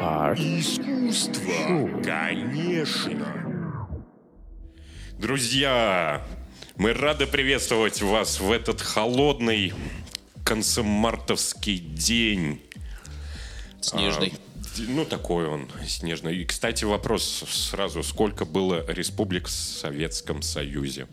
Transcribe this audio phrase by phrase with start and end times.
[0.00, 0.38] Art.
[0.38, 3.68] Искусство, конечно.
[5.18, 6.24] Друзья,
[6.76, 9.72] мы рады приветствовать вас в этот холодный
[10.44, 12.62] концемартовский день.
[13.80, 14.34] Снежный.
[14.36, 16.36] А, ну, такой он, снежный.
[16.36, 18.04] И, кстати, вопрос сразу.
[18.04, 21.08] Сколько было республик в Советском Союзе?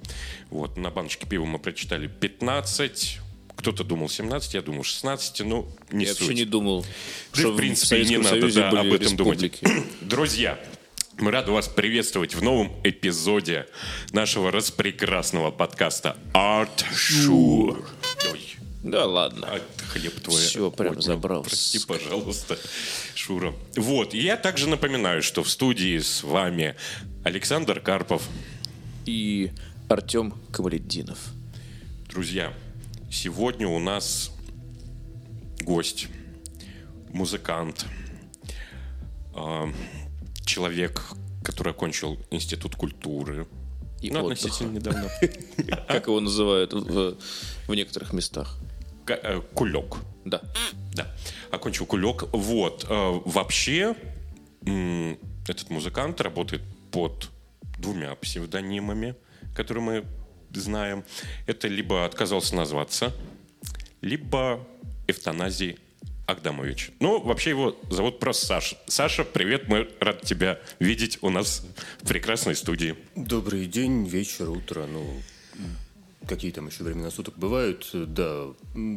[0.51, 3.19] Вот, на баночке пива мы прочитали 15.
[3.65, 6.21] Кто-то думал 17, я думал 16, ну, не Я суть.
[6.21, 6.85] вообще не думал,
[7.33, 9.57] Да, что в принципе, в не надо Союзе да, об этом республики.
[9.65, 9.83] думать.
[10.01, 10.59] Друзья,
[11.17, 13.65] мы рады вас приветствовать в новом эпизоде
[14.11, 17.83] нашего распрекрасного подкаста Art Sure.
[18.31, 19.47] Ой, Да ладно.
[19.49, 20.39] а хлеб твой.
[20.39, 21.01] Всё, прям отнял.
[21.01, 21.49] забрался.
[21.49, 22.59] Прости, пожалуйста,
[23.15, 23.55] Шура.
[23.75, 26.75] Вот, и я также напоминаю, что в студии с вами
[27.23, 28.21] Александр Карпов.
[29.07, 29.51] И
[29.89, 31.17] Артем Камалетдинов.
[32.09, 32.53] Друзья,
[33.15, 34.31] сегодня у нас
[35.61, 36.07] гость,
[37.09, 37.85] музыкант,
[39.33, 39.71] а,
[40.45, 41.01] человек,
[41.43, 43.47] который окончил Институт культуры.
[44.01, 44.45] И ну, отдыха.
[44.45, 45.09] относительно недавно.
[45.87, 47.15] Как его называют в,
[47.69, 48.59] некоторых местах.
[49.07, 49.95] Э, Кулек.
[50.25, 50.41] Да.
[50.93, 51.07] Да.
[51.51, 52.23] Окончил кулек.
[52.33, 52.85] Вот.
[52.89, 53.95] э, Вообще,
[55.47, 57.29] этот музыкант работает под
[57.79, 59.15] двумя псевдонимами,
[59.55, 60.05] которые мы
[60.53, 61.03] знаем.
[61.47, 63.13] Это либо отказался назваться,
[64.01, 64.65] либо
[65.07, 65.77] эвтаназий
[66.27, 66.91] Агдамович.
[66.99, 68.77] Ну, вообще его зовут просто Саша.
[68.87, 71.65] Саша, привет, мы рады тебя видеть у нас
[72.01, 72.95] в прекрасной студии.
[73.15, 75.05] Добрый день, вечер, утро, ну,
[76.27, 78.47] какие там еще времена суток бывают, да.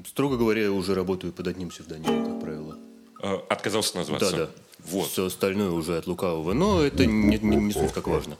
[0.07, 2.79] Строго говоря, я уже работаю под одним псевдонимом, как правило.
[3.23, 4.31] Э, Отказался назваться.
[4.31, 4.51] Да-да.
[4.85, 5.11] Вот.
[5.11, 8.37] Все остальное уже от лукавого, но это не, не, не суть как важно.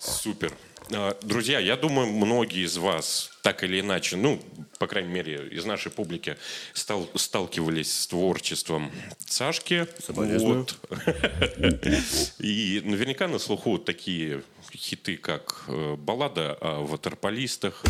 [0.00, 0.52] Супер.
[0.92, 4.40] А, Друзья, я думаю, многие из вас так или иначе, ну,
[4.78, 6.36] по крайней мере, из нашей публики
[6.72, 9.86] стал- сталкивались с творчеством Сашки.
[10.08, 10.78] Вот.
[12.38, 14.42] И наверняка на слуху такие
[14.74, 17.84] хиты, как э, «Баллада о ватерполистах»,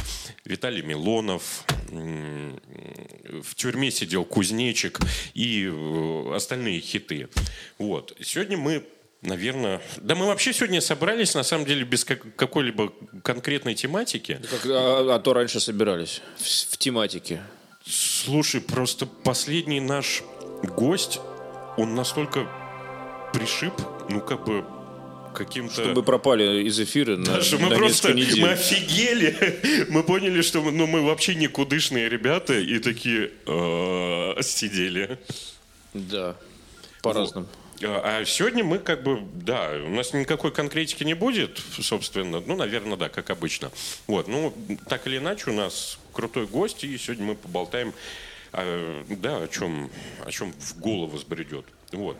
[0.45, 4.99] Виталий Милонов, «В тюрьме сидел кузнечик»
[5.35, 7.29] и э, остальные хиты.
[7.79, 8.17] Вот.
[8.23, 8.85] Сегодня мы
[9.23, 9.81] Наверное.
[9.97, 12.93] Да мы вообще сегодня собрались, на самом деле, без как- какой-либо
[13.25, 14.41] конкретной тематики.
[14.49, 16.23] Как, а, а то раньше собирались.
[16.37, 17.43] В, в тематике.
[17.85, 20.23] Слушай, просто последний наш
[20.63, 21.21] гость,
[21.77, 22.49] он настолько
[23.33, 23.73] пришиб,
[24.09, 24.65] ну, как бы,
[25.35, 25.85] каким-то...
[25.95, 28.41] Мы пропали из эфира на, Даже мы на просто недель.
[28.41, 29.87] мы офигели.
[29.89, 35.19] Мы поняли, что мы, ну, мы вообще никудышные ребята и такие э, сидели.
[35.95, 36.37] Да.
[37.03, 37.47] По-разному.
[37.47, 42.41] А а сегодня мы как бы, да, у нас никакой конкретики не будет, собственно.
[42.41, 43.71] Ну, наверное, да, как обычно.
[44.07, 44.55] Вот, ну,
[44.89, 47.93] так или иначе, у нас крутой гость, и сегодня мы поболтаем,
[48.53, 49.91] а, да, о чем,
[50.25, 51.65] о чем в голову взбредет.
[51.93, 52.17] Вот.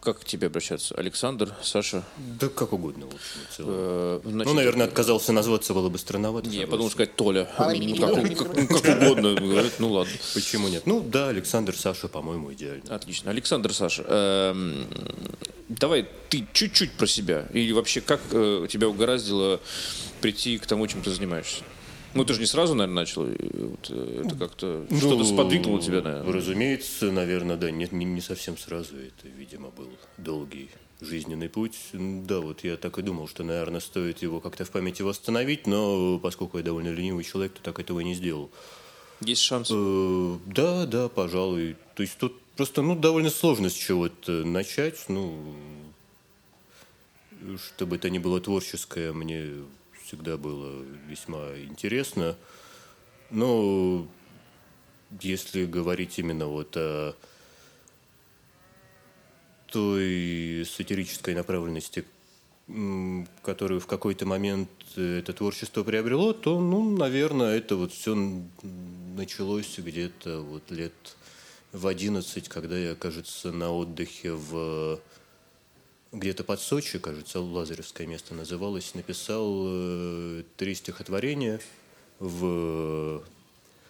[0.00, 0.94] Как к тебе обращаться?
[0.96, 2.02] Александр, Саша?
[2.18, 3.12] Да как угодно, в.
[3.58, 6.48] Э, значит, Ну, наверное, отказался назваться было бы странновато.
[6.48, 7.48] Не, я подумал сказать Толя.
[7.58, 9.34] Ну, как, как- ну, как угодно.
[9.40, 10.12] Говорит, ну ладно.
[10.34, 10.82] Почему нет?
[10.86, 12.94] Ну, да, Александр, Саша, по-моему, идеально.
[12.94, 13.30] Отлично.
[13.30, 14.86] Александр, Саша, эм,
[15.68, 17.46] давай ты чуть-чуть про себя.
[17.52, 19.60] Или вообще, как э, тебя угораздило
[20.20, 21.62] прийти к тому, чем ты занимаешься?
[22.14, 23.24] Ну, ты же не сразу, наверное, начал.
[23.24, 26.32] вот, э, это как-то что-то Ну, сподвигнуло тебя, наверное.
[26.32, 28.96] Разумеется, наверное, да, не, не, не совсем сразу.
[28.96, 30.70] Это, видимо, был долгий
[31.00, 31.76] жизненный путь.
[31.92, 36.18] Да, вот я так и думал, что, наверное, стоит его как-то в памяти восстановить, но
[36.18, 38.50] поскольку я довольно ленивый человек, то так этого и не сделал.
[39.20, 39.68] Есть шанс.
[39.72, 41.76] Э, Да, да, пожалуй.
[41.94, 45.04] То есть тут просто, ну, довольно сложно с чего-то начать.
[45.08, 45.54] Ну,
[47.66, 49.50] чтобы это ни было творческое, мне
[50.06, 52.36] всегда было весьма интересно.
[53.30, 54.06] Но
[55.20, 57.14] если говорить именно вот о
[59.66, 62.04] той сатирической направленности,
[63.42, 68.14] которую в какой-то момент это творчество приобрело, то, ну, наверное, это вот все
[69.16, 71.16] началось где-то вот лет
[71.72, 75.00] в 11, когда я, кажется, на отдыхе в
[76.14, 81.60] где-то под Сочи, кажется, Лазаревское место называлось, написал э, три стихотворения
[82.20, 83.22] в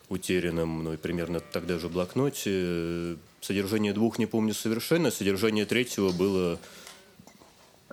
[0.09, 3.17] утерянном мной примерно тогда же блокноте.
[3.41, 6.59] Содержание двух не помню совершенно, содержание третьего было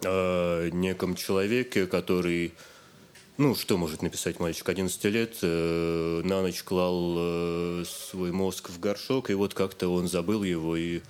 [0.03, 2.53] о неком человеке, который,
[3.37, 8.79] ну, что может написать мальчик 11 лет, э, на ночь клал э, свой мозг в
[8.79, 11.01] горшок, и вот как-то он забыл его, и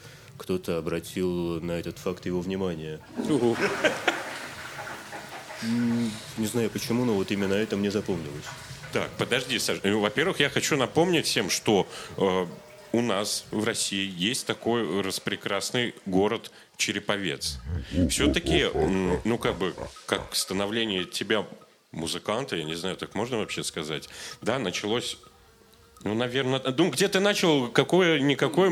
[0.42, 3.00] кто-то обратил на этот факт его внимание.
[3.18, 3.56] Угу.
[6.38, 8.46] Не знаю почему, но вот именно это мне запомнилось.
[8.92, 9.80] Так, подожди, Саш.
[9.84, 12.46] Ну, Во-первых, я хочу напомнить всем, что э,
[12.92, 17.60] у нас в России есть такой распрекрасный город Череповец.
[18.10, 18.66] Все-таки,
[19.24, 19.76] ну, как бы,
[20.08, 21.46] как становление тебя
[21.92, 24.10] музыканта, я не знаю, так можно вообще сказать,
[24.42, 25.18] да, началось
[26.04, 28.70] ну, наверное, ну, где ты начал, какое-никакое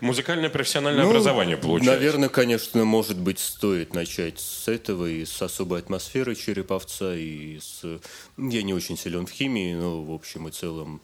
[0.00, 1.88] музыкальное профессиональное ну, образование получать?
[1.88, 8.00] Наверное, конечно, может быть, стоит начать с этого и с особой атмосферы Череповца, и с...
[8.38, 11.02] Я не очень силен в химии, но в общем и целом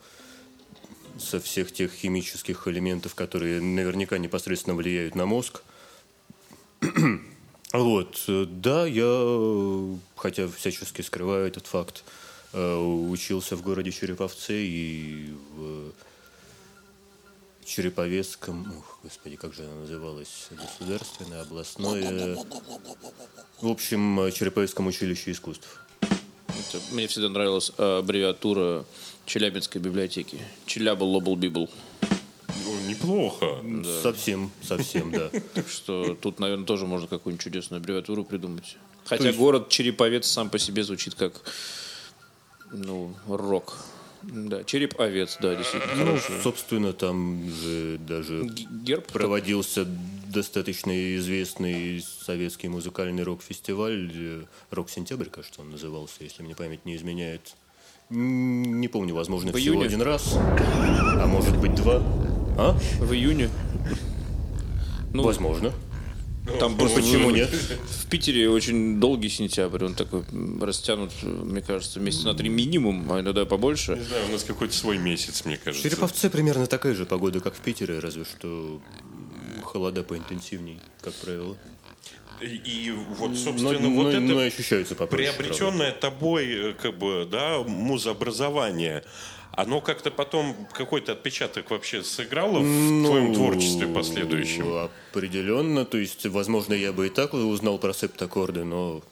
[1.18, 5.62] со всех тех химических элементов, которые наверняка непосредственно влияют на мозг.
[7.72, 12.23] вот, да, я, хотя всячески скрываю этот факт, э,
[12.54, 15.92] учился в городе Череповце и в
[17.64, 22.36] Череповецком, ух, господи, как же она называлась, государственное, областное,
[23.60, 25.80] в общем, Череповецком училище искусств.
[26.92, 28.84] Мне всегда нравилась аббревиатура
[29.26, 30.38] Челябинской библиотеки.
[30.66, 31.70] Челябл, Лобл, Библ.
[32.64, 33.60] Ну, неплохо.
[33.62, 34.02] Да.
[34.02, 35.30] Совсем, совсем, да.
[35.54, 38.76] Так что тут, наверное, тоже можно какую-нибудь чудесную аббревиатуру придумать.
[39.04, 41.42] Хотя город Череповец сам по себе звучит как
[42.74, 43.76] ну, рок.
[44.22, 45.94] Да, череп овец, да, действительно.
[45.96, 46.40] Ну, хороший.
[46.42, 48.44] собственно, там же даже
[48.82, 49.86] Герб проводился
[50.26, 57.54] достаточно известный советский музыкальный рок-фестиваль э, «Рок-сентябрь», кажется, он назывался, если мне память не изменяет.
[58.10, 59.86] Не помню, возможно, в всего июне?
[59.86, 60.34] один раз.
[60.36, 62.02] А может быть, два.
[62.58, 62.76] А?
[63.00, 63.50] В июне.
[65.12, 65.72] Ну, возможно.
[66.60, 67.50] Там просто почему нет?
[67.50, 70.24] В Питере очень долгий сентябрь, он такой
[70.60, 73.96] растянут, мне кажется, месяца на три минимум, а иногда побольше.
[73.96, 75.88] Не знаю, у нас какой-то свой месяц, мне кажется.
[75.88, 78.80] В Череповце примерно такая же погода, как в Питере, разве что
[79.62, 81.56] холода поинтенсивней, как правило.
[82.40, 86.00] И вот, собственно, но, вот но, это но ощущается приобретенное правда.
[86.00, 89.02] тобой, как бы, да, музообразование,
[89.56, 94.90] оно как-то потом какой-то отпечаток вообще сыграло в ну, твоем творчестве последующем?
[95.10, 99.02] Определенно, то есть, возможно, я бы и так узнал про септаккорды, но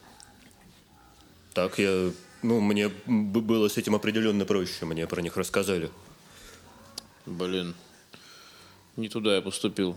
[1.54, 2.10] так я,
[2.42, 5.90] ну, мне было с этим определенно проще, мне про них рассказали.
[7.26, 7.74] Блин,
[8.96, 9.96] не туда я поступил.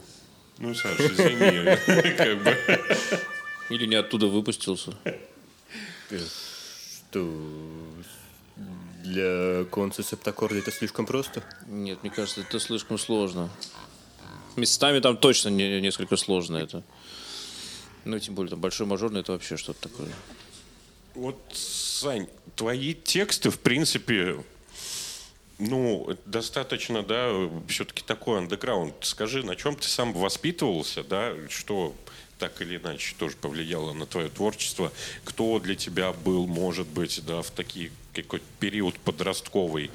[0.57, 2.13] Ну, Саша, извини.
[2.17, 2.57] как бы.
[3.69, 4.95] Или не оттуда выпустился.
[6.09, 7.33] Что?
[9.05, 11.43] Для конца септаккорда это слишком просто?
[11.67, 13.51] Нет, мне кажется, это слишком сложно.
[14.55, 16.83] Местами там точно не, несколько сложно это.
[18.03, 20.09] Ну, тем более, там большой мажорный это вообще что-то такое.
[21.13, 24.43] Вот, Сань, твои тексты, в принципе,
[25.59, 27.31] ну, достаточно, да,
[27.67, 28.95] все-таки такой андеграунд.
[29.01, 31.93] Скажи, на чем ты сам воспитывался, да, что
[32.39, 34.91] так или иначе тоже повлияло на твое творчество?
[35.23, 39.91] Кто для тебя был, может быть, да, в такие какой-то период подростковый,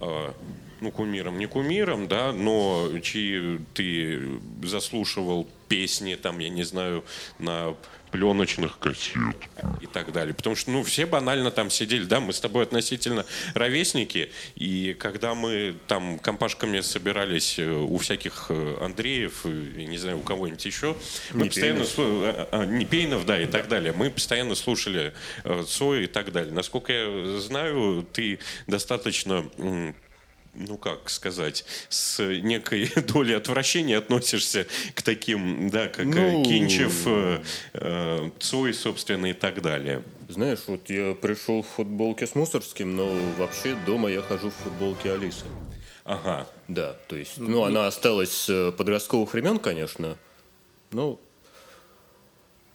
[0.00, 0.32] э,
[0.80, 7.04] ну, кумиром, не кумиром, да, но чьи ты заслушивал песни, там, я не знаю,
[7.38, 7.76] на
[8.10, 9.36] пленочных кассет
[9.80, 10.34] и так далее.
[10.34, 13.24] Потому что, ну, все банально там сидели, да, мы с тобой относительно
[13.54, 20.18] ровесники, и когда мы там компашками собирались э, у всяких э, Андреев, я не знаю,
[20.18, 20.96] у кого-нибудь еще,
[21.32, 21.84] мы не постоянно...
[21.96, 23.92] А, а, не Пейнов, да, и так далее.
[23.92, 25.12] Мы постоянно слушали
[25.68, 26.52] Цоя и так далее.
[26.52, 29.48] Насколько я знаю, ты достаточно
[30.54, 36.44] ну как сказать, с некой долей отвращения относишься к таким, да, как э, ну...
[36.44, 37.42] Кинчев, э,
[37.74, 40.02] э, Цой, собственно, и так далее.
[40.28, 45.12] Знаешь, вот я пришел в футболке с Мусорским, но вообще дома я хожу в футболке
[45.12, 45.44] Алисы.
[46.04, 46.46] Ага.
[46.68, 50.16] Да, то есть, ну, она осталась с подростковых времен, конечно,
[50.92, 51.20] но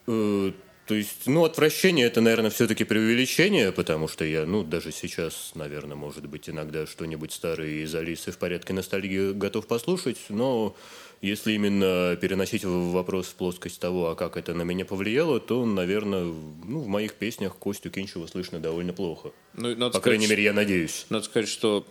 [0.08, 0.52] э,
[0.86, 5.96] то есть, ну, отвращение это, наверное, все-таки преувеличение, потому что я, ну, даже сейчас, наверное,
[5.96, 10.76] может быть, иногда что-нибудь старое из Алисы в порядке ностальгии готов послушать, но
[11.22, 16.24] если именно переносить вопрос в плоскость того, а как это на меня повлияло, то, наверное,
[16.24, 19.32] ну, в моих песнях Костю Кинчева слышно довольно плохо.
[19.56, 21.08] Ну, надо По сказать, крайней мере, я надеюсь.
[21.10, 21.84] Надо сказать, что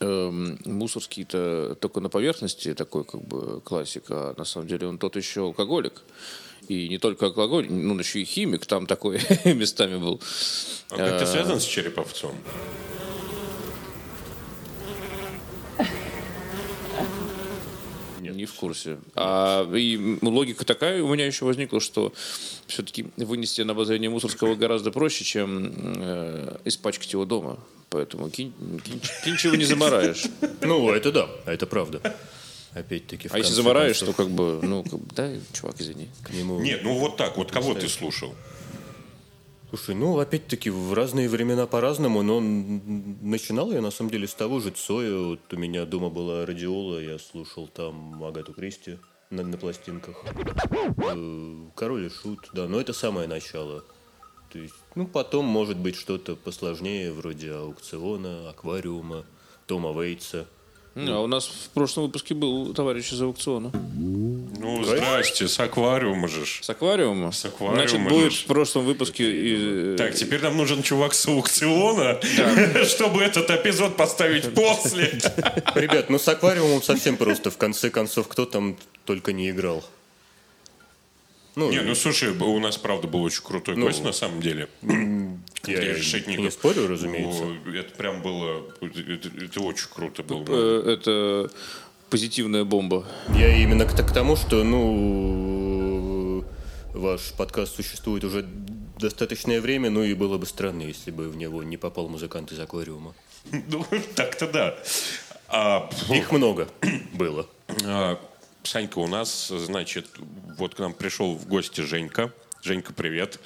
[0.00, 0.30] э,
[0.64, 5.42] Мусорский-то только на поверхности такой как бы классик, а на самом деле он тот еще
[5.42, 6.02] алкоголик.
[6.68, 10.20] И не только алкоголь, ну, он еще и химик там такой местами был.
[10.90, 12.34] А как ты а, связан с Череповцом?
[18.36, 18.98] не в курсе.
[19.14, 22.12] А, и логика такая у меня еще возникла, что
[22.66, 27.58] все-таки вынести на обозрение Мусорского гораздо проще, чем э, испачкать его дома.
[27.88, 28.52] Поэтому кинь,
[28.84, 30.24] кинь, кинь не замораешь.
[30.60, 32.14] Ну, это да, это правда
[32.78, 33.28] опять-таки.
[33.32, 34.16] А если замораешь, концов...
[34.16, 36.08] то как бы, ну, как бы, да, чувак, извини.
[36.22, 36.60] К нему...
[36.60, 38.34] Нет, ну вот так, вот кого ты слушал?
[39.70, 44.60] Слушай, ну, опять-таки, в разные времена по-разному, но начинал я, на самом деле, с того
[44.60, 45.18] же Цоя.
[45.18, 48.98] Вот у меня дома была радиола, я слушал там Агату Кристи
[49.30, 50.24] на, на пластинках.
[50.98, 53.84] Э, Король и Шут, да, но это самое начало.
[54.52, 59.24] То есть, ну, потом, может быть, что-то посложнее, вроде аукциона, аквариума,
[59.66, 60.46] Тома Вейтса.
[60.98, 63.70] Ну, А у нас в прошлом выпуске был товарищ из аукциона.
[63.70, 66.46] Ну, здрасте, с аквариума же.
[66.46, 66.60] ж.
[66.62, 67.32] С аквариума?
[67.32, 68.38] С аквариума Значит, будет же.
[68.38, 69.30] в прошлом выпуске...
[69.30, 69.56] и,
[69.92, 72.18] э, Так, теперь нам нужен чувак с аукциона,
[72.86, 75.08] чтобы этот эпизод поставить после.
[75.74, 77.50] Ребят, ну с аквариумом совсем просто.
[77.50, 79.84] В конце концов, кто там только не играл.
[81.56, 84.68] Ну, Не, ну слушай, у нас правда был очень крутой гость на самом деле.
[85.72, 86.44] Я Решетников.
[86.44, 87.44] не спорю, разумеется.
[87.44, 88.62] Ну, Это прям было...
[88.80, 90.44] Это, это очень круто было.
[90.48, 91.50] э, Это
[92.10, 93.04] позитивная бомба.
[93.34, 96.44] Я именно к, к тому, что, ну,
[96.94, 98.46] ваш подкаст существует уже
[98.98, 102.60] достаточное время, ну и было бы странно, если бы в него не попал музыкант из
[102.60, 103.14] аквариума.
[103.68, 104.74] Ну, так-то да.
[105.48, 106.68] А, Их много
[107.12, 107.46] было.
[107.84, 108.18] а,
[108.64, 110.06] Санька, у нас, значит,
[110.58, 112.32] вот к нам пришел в гости Женька.
[112.62, 113.38] Женька, привет.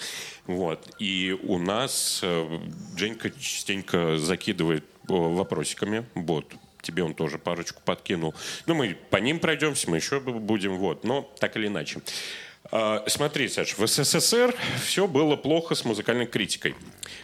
[0.47, 0.89] Вот.
[0.99, 2.59] И у нас э,
[2.97, 6.07] Женька частенько закидывает э, вопросиками.
[6.15, 6.47] Вот.
[6.81, 8.35] Тебе он тоже парочку подкинул.
[8.67, 10.77] Ну, мы по ним пройдемся, мы еще бу- будем.
[10.79, 11.05] Вот.
[11.05, 12.01] Но так или иначе.
[12.73, 16.75] А, Смотри, Саш, в СССР все было плохо с музыкальной критикой.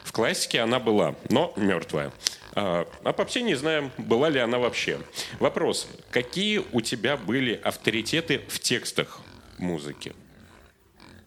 [0.04, 2.12] В классике она была, но мертвая.
[2.54, 4.98] А а попсе не знаем, была ли она вообще.
[5.40, 5.88] Вопрос.
[6.10, 9.20] Какие у тебя были авторитеты в текстах
[9.58, 10.14] музыки?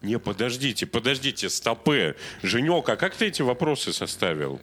[0.02, 2.16] Не, подождите, подождите, стопы.
[2.42, 4.60] Женек, а как ты эти вопросы составил?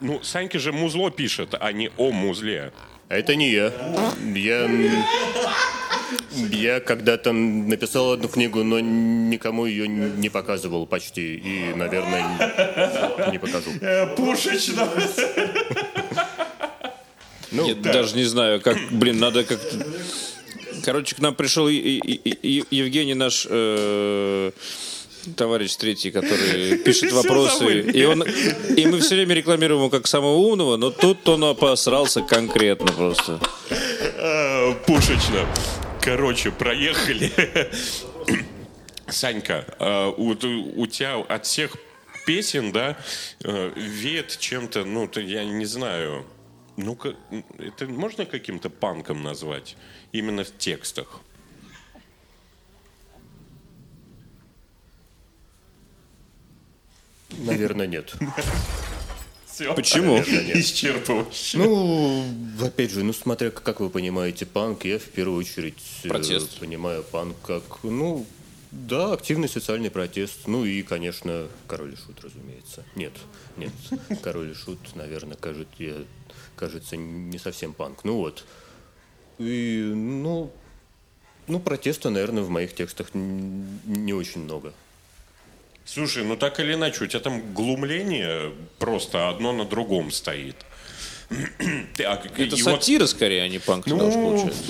[0.00, 2.72] Ну, Санька же музло пишет, а не о музле.
[3.08, 3.72] А это не я.
[4.34, 4.70] Я...
[6.50, 11.36] Я когда-то написал одну книгу, но никому ее не показывал почти.
[11.36, 12.24] И, наверное,
[13.30, 13.70] не покажу.
[14.16, 14.88] Пушечно.
[17.50, 19.58] Ну, Я даже не знаю, как, блин, надо как
[20.84, 24.50] Короче, к нам пришел Евгений, наш э,
[25.36, 27.80] товарищ третий, который пишет вопросы.
[27.80, 32.22] И, он, и мы все время рекламируем его как самого умного, но тут он посрался
[32.22, 33.40] конкретно просто.
[34.18, 35.46] А, Пушечно.
[36.00, 37.32] Короче, проехали.
[39.08, 41.76] Санька, а, у, у тебя от всех
[42.26, 42.98] песен, да,
[43.42, 46.26] э, веет чем-то, ну, я не знаю,
[46.78, 47.16] ну-ка,
[47.58, 49.76] это можно каким-то панком назвать?
[50.12, 51.20] Именно в текстах.
[57.38, 58.14] наверное, нет.
[59.46, 59.74] Всё.
[59.74, 60.18] Почему?
[60.20, 61.58] Исчерпывающе.
[61.58, 62.24] Ну,
[62.64, 66.60] опять же, ну смотря как как вы понимаете панк, я в первую очередь э, Протест.
[66.60, 68.24] понимаю панк как, ну,
[68.70, 70.46] да, активный социальный протест.
[70.46, 72.84] Ну и, конечно, король и шут, разумеется.
[72.94, 73.12] Нет,
[73.56, 73.72] нет,
[74.22, 76.04] король и шут, наверное, кажется, я-
[76.58, 78.04] кажется, не совсем панк.
[78.04, 78.44] Ну вот.
[79.38, 80.52] И, ну,
[81.46, 84.74] ну, протеста, наверное, в моих текстах не очень много.
[85.84, 90.56] Слушай, ну так или иначе, у тебя там глумление просто одно на другом стоит.
[92.00, 94.62] А Это и вот- сатира скорее, а не панк Ну, уж получается.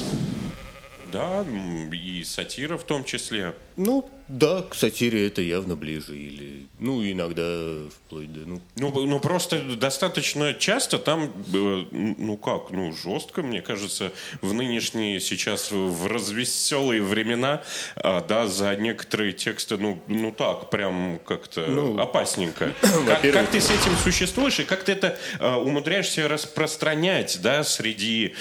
[1.12, 1.44] Да,
[1.92, 3.54] и сатира в том числе.
[3.78, 6.14] Ну, да, к сатире это явно ближе.
[6.14, 12.92] Или, ну, иногда вплоть до, ну, Ну, ну, просто достаточно часто там, ну как, ну
[12.92, 17.62] жестко, мне кажется, в нынешние сейчас в развеселые времена,
[17.96, 22.74] а, да, за некоторые тексты, ну, ну так, прям как-то опасненько.
[23.06, 27.62] Как, Ну, как ты с этим существуешь и как ты это э, умудряешься распространять, да,
[27.62, 28.34] среди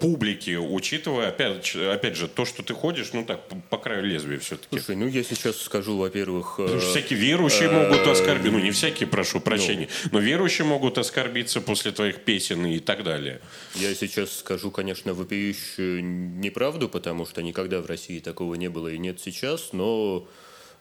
[0.00, 4.38] публики, учитывая, опять, опять же, то, что ты ходишь, ну так, по, по краю лезвия
[4.52, 4.78] все-таки.
[4.78, 8.70] Слушай, ну я сейчас скажу, во-первых, э, Потому что всякие верующие могут оскорбиться, ну не
[8.70, 13.40] всякие, прошу прощения, но верующие могут оскорбиться после твоих песен и так далее.
[13.74, 18.98] я сейчас скажу, конечно, вопиющую неправду, потому что никогда в России такого не было и
[18.98, 20.28] нет сейчас, но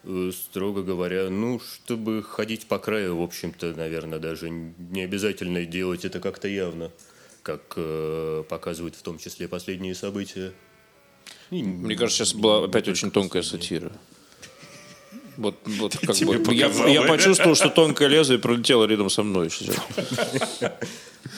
[0.04, 6.06] э, строго говоря, ну, чтобы ходить по краю, в общем-то, наверное, даже не обязательно делать
[6.06, 6.92] это как-то явно,
[7.44, 10.52] как э, показывают в том числе последние события.
[11.52, 13.92] И Мне кажется, сейчас была опять очень тонкая сатира.
[15.38, 19.50] Вот, вот как Тебе бы, я, я почувствовал, что тонкое лезвие пролетело рядом со мной.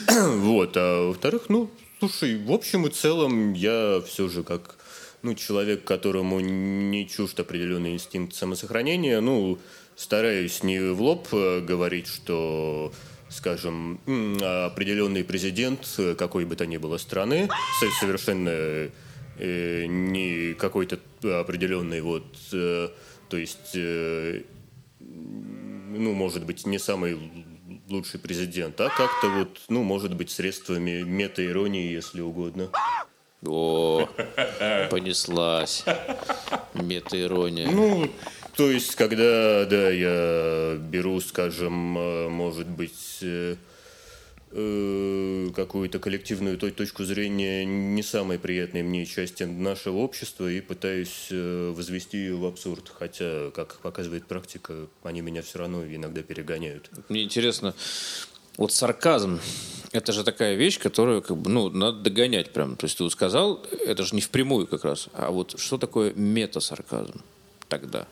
[0.08, 4.76] Вот, а во-вторых, ну, слушай, в общем и целом я все же как
[5.22, 9.58] ну, человек, которому не чужд определенный инстинкт самосохранения, ну,
[9.96, 12.92] стараюсь не в лоб э, говорить, что
[13.30, 17.48] скажем, определенный президент э, какой бы то ни было страны,
[17.80, 18.90] со- совершенно
[19.38, 22.88] э, не какой-то определенный вот, э,
[23.28, 24.42] то есть э,
[25.00, 27.18] ну, может быть, не самый
[27.88, 32.70] лучший президент, а как-то вот, ну, может быть, средствами мета-иронии, если угодно.
[33.46, 34.08] О,
[34.90, 35.84] понеслась.
[36.74, 37.70] Мета-ирония.
[37.70, 38.10] Ну,
[38.56, 43.22] то есть, когда, да, я беру, скажем, э, может быть,
[44.54, 51.28] э, какую-то коллективную то- точку зрения не самой приятной мне части нашего общества и пытаюсь
[51.30, 52.90] э, возвести ее в абсурд.
[52.96, 56.90] Хотя, как показывает практика, они меня все равно иногда перегоняют.
[57.08, 57.74] Мне интересно,
[58.56, 59.40] вот сарказм,
[59.92, 62.76] это же такая вещь, которую как бы, ну, надо догонять прям.
[62.76, 66.12] То есть ты вот сказал, это же не впрямую как раз, а вот что такое
[66.14, 67.20] мета-сарказм
[67.68, 68.06] тогда?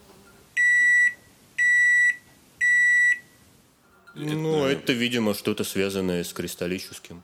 [4.15, 7.23] Ну, это, видимо, что-то связанное с кристаллическим.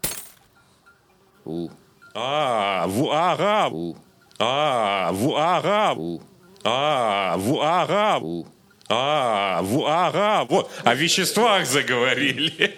[1.45, 1.68] У,
[2.14, 3.97] А, в ага, у,
[4.38, 6.23] а, в ага, у,
[6.64, 8.47] а, в ага, у.
[8.88, 12.76] а, в ага, вот, о веществах заговорили.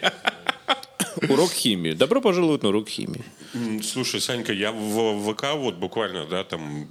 [1.28, 1.92] Урок химии.
[1.92, 3.24] Добро пожаловать на урок химии.
[3.82, 6.86] Слушай, Санька, я в ВК вот буквально, да, там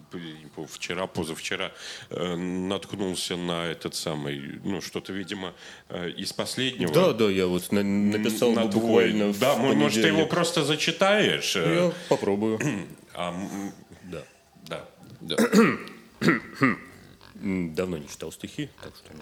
[0.74, 1.72] вчера, позавчера
[2.10, 5.54] э, наткнулся на этот самый, ну, что-то, видимо,
[5.88, 6.92] э, из последнего.
[6.94, 10.25] Да, да, я вот на- написал на твой- буквально в Да, мо- может, ты его
[10.25, 11.56] просто зачитаешь?
[11.56, 12.60] э, Я попробую.
[13.13, 13.34] а,
[14.04, 14.24] Да.
[14.68, 14.86] да.
[15.22, 15.38] Да.
[17.36, 19.13] Давно не читал стихи, так что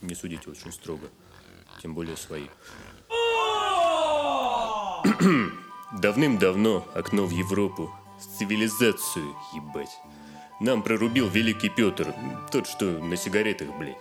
[0.00, 1.08] не судите очень строго.
[1.82, 2.44] Тем более свои.
[5.92, 9.98] Давным-давно окно в Европу, в цивилизацию, ебать.
[10.60, 12.14] Нам прорубил великий Петр,
[12.52, 13.96] тот, что на сигаретах, блядь.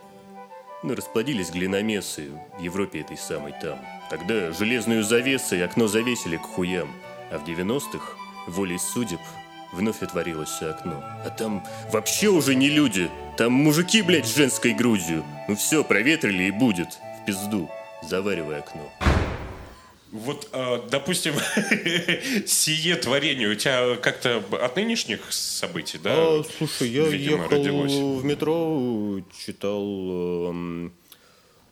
[0.83, 3.79] Ну, расплодились глиномесы в Европе этой самой там.
[4.11, 6.89] Тогда железную завесой окно завесили к хуям.
[7.31, 8.13] А в 90-х,
[8.47, 9.19] волей судеб,
[9.71, 11.03] вновь отворилось окно.
[11.25, 13.09] А там вообще уже не люди.
[13.35, 15.23] Там мужики, блядь, с женской грудью.
[15.47, 16.99] Ну все, проветрили и будет.
[17.21, 17.69] В пизду.
[18.03, 18.89] Заваривай окно.
[20.11, 21.35] Вот, э, допустим,
[22.47, 26.13] сие творение у тебя как-то от нынешних событий, да?
[26.15, 27.93] А, слушай, я видимо, ехал родилось?
[27.93, 30.93] в метро, читал, эм,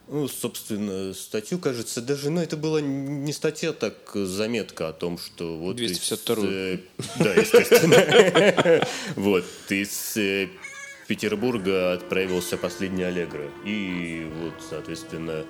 [0.08, 5.58] ну, собственно, статью, кажется, даже, ну, это была не статья, так заметка о том, что
[5.58, 5.80] вот...
[5.80, 6.50] из, 252-ю.
[6.50, 6.80] э,
[7.19, 8.86] Да, естественно.
[9.15, 10.50] Вот, из э,
[11.08, 13.50] Петербурга отправился последний Аллегро.
[13.65, 15.43] И вот, соответственно,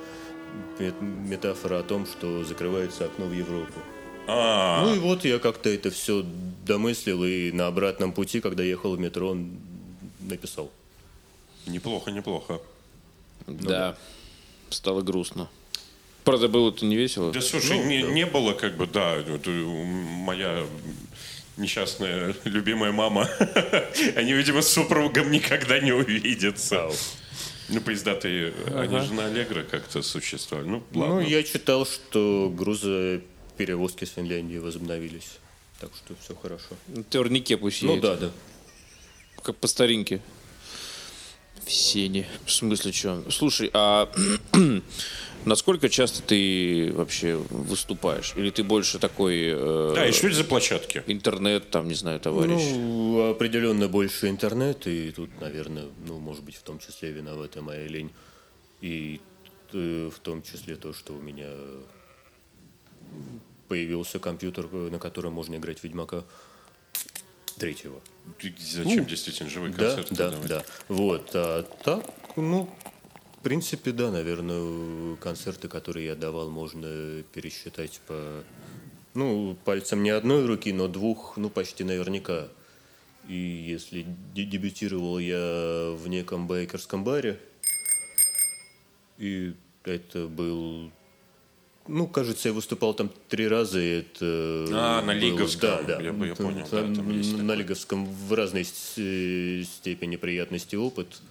[0.80, 3.80] метафора о том, что закрывается окно в Европу.
[4.28, 6.26] А, Ну и вот я как-то это все
[6.66, 9.58] домыслил, и на обратном пути, когда ехал в метро, он
[10.20, 10.72] написал.
[11.66, 12.60] неплохо, неплохо.
[13.48, 13.96] Да.
[14.70, 15.48] Стало грустно.
[16.26, 17.32] Правда, было это не весело.
[17.32, 20.66] Да слушай, не, не было как бы, да, вот, э, моя
[21.56, 23.30] несчастная любимая мама,
[24.16, 26.90] они, видимо, с супругом никогда не увидятся.
[27.70, 30.68] Ну, поездатые, они же на Аллегро как-то существовали.
[30.68, 31.16] Ну, ладно.
[31.16, 35.38] Ну, я читал, что грузоперевозки с Финляндии возобновились.
[35.80, 36.70] Так что все хорошо.
[36.88, 38.02] На Турнике пусть Ну едет.
[38.04, 38.32] да, да.
[39.44, 40.22] Как по старинке.
[41.66, 42.26] В сене.
[42.46, 43.24] В смысле, что?
[43.30, 44.10] Слушай, а
[45.48, 48.34] насколько часто ты вообще выступаешь?
[48.36, 51.04] Или ты больше такой э, Да, и что это за площадки?
[51.08, 52.62] интернет, там, не знаю, товарищ?
[52.76, 57.88] Ну, определенно больше интернет, и тут, наверное, ну, может быть, в том числе виновата моя
[57.88, 58.12] лень.
[58.82, 59.20] И
[59.74, 61.50] э, в том числе то, что у меня
[63.68, 66.24] появился компьютер, на котором можно играть в Ведьмака
[67.58, 68.00] третьего.
[68.60, 70.48] Зачем действительно живые Да, концерты да, давать?
[70.48, 70.64] да.
[70.88, 72.06] Вот, а так,
[72.36, 72.70] ну,
[73.40, 78.44] в принципе, да, наверное, концерты, которые я давал, можно пересчитать по,
[79.14, 82.48] ну, пальцем не одной руки, но двух, ну, почти наверняка.
[83.28, 87.40] И если де- дебютировал я в неком байкерском баре,
[89.18, 90.92] и это был
[91.88, 94.66] ну, кажется, я выступал там три раза, и это...
[94.72, 95.70] А, на Лиговском.
[95.70, 96.02] Да, да.
[96.02, 97.56] Я я Там- понял, да, там На такое.
[97.56, 101.22] Лиговском в разной степени приятности опыт.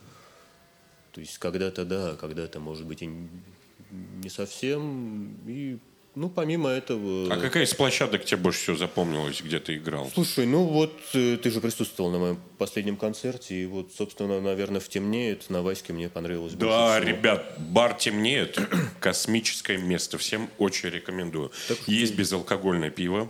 [1.16, 5.34] То есть когда-то да, когда-то, может быть, и не совсем.
[5.46, 5.78] И,
[6.16, 7.32] ну, помимо этого...
[7.32, 10.10] А какая из площадок тебе больше всего запомнилась, где ты играл?
[10.14, 14.80] Слушай, ну вот э, ты же присутствовал на моем последнем концерте, и вот, собственно, наверное,
[14.80, 17.10] в «Темнеет» на Ваське мне понравилось больше Да, всего.
[17.10, 18.58] ребят, бар темнеет.
[19.00, 20.16] Космическое место.
[20.16, 21.52] Всем очень рекомендую.
[21.86, 23.28] Есть безалкогольное пиво.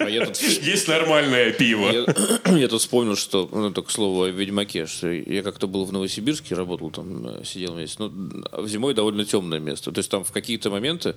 [0.00, 1.90] А я тут, Есть нормальное пиво.
[1.90, 5.84] я, я тут вспомнил, что, ну, только к слову о Ведьмаке, что я как-то был
[5.84, 8.02] в Новосибирске, работал там, э, сидел вместе.
[8.02, 9.92] Ну, а зимой довольно темное место.
[9.92, 11.14] То есть там в какие-то моменты,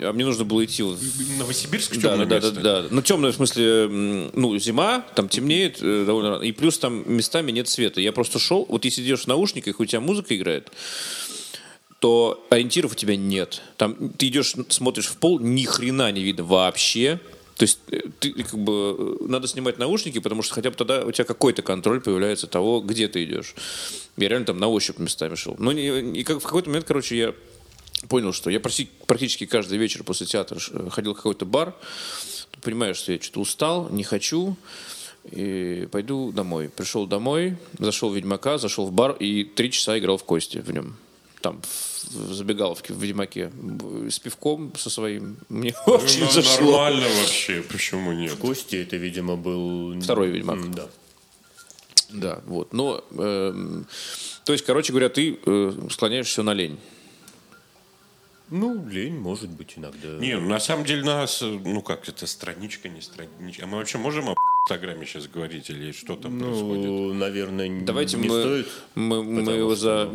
[0.00, 0.98] а мне нужно было идти в,
[1.38, 2.60] Новосибирск Да, темное да, да, место?
[2.60, 2.88] да, да.
[2.90, 6.42] Ну, темное в смысле, ну, зима, там темнеет э, довольно рано.
[6.42, 8.00] И плюс там местами нет света.
[8.00, 10.70] Я просто шел, вот если идешь в наушниках, у тебя музыка играет,
[11.98, 13.62] то ориентиров у тебя нет.
[13.76, 17.20] Там ты идешь, смотришь в пол, ни хрена не видно вообще.
[17.56, 21.04] То есть э, ты как бы э, надо снимать наушники, потому что хотя бы тогда
[21.04, 23.54] у тебя какой-то контроль появляется того, где ты идешь.
[24.16, 25.54] Я реально там на ощупь местами шел.
[25.58, 27.34] Но не, не, как, в какой-то момент, короче, я
[28.08, 31.74] понял, что я практи- практически каждый вечер после театра ш- ходил в какой-то бар,
[32.62, 34.56] понимаешь, что я что-то устал, не хочу,
[35.30, 36.68] и пойду домой.
[36.68, 40.70] Пришел домой, зашел в Ведьмака, зашел в бар и три часа играл в кости в
[40.72, 40.96] нем.
[41.40, 43.50] Там, в, в забегаловке в Ведьмаке.
[44.08, 45.36] С пивком со своим.
[45.48, 46.70] Мне очень Ну, зашло.
[46.72, 48.34] Нормально вообще, почему нет?
[48.34, 50.00] Кости это, видимо, был...
[50.00, 50.56] Второй Ведьмак.
[50.58, 50.88] М, Да.
[52.10, 52.72] Да, вот.
[52.74, 53.86] Но, эм,
[54.44, 56.78] то есть, короче говоря, ты э, склоняешься на лень.
[58.54, 60.08] Ну, лень, может быть, иногда.
[60.18, 63.64] Не, ну, на самом деле нас, ну как это, страничка, не страничка.
[63.64, 64.34] А мы вообще можем о
[64.66, 66.84] Инстаграме сейчас говорить или что там происходит?
[66.84, 68.68] ну, наверное, н- Давайте не мы, стоит.
[68.94, 70.10] мы, мы его за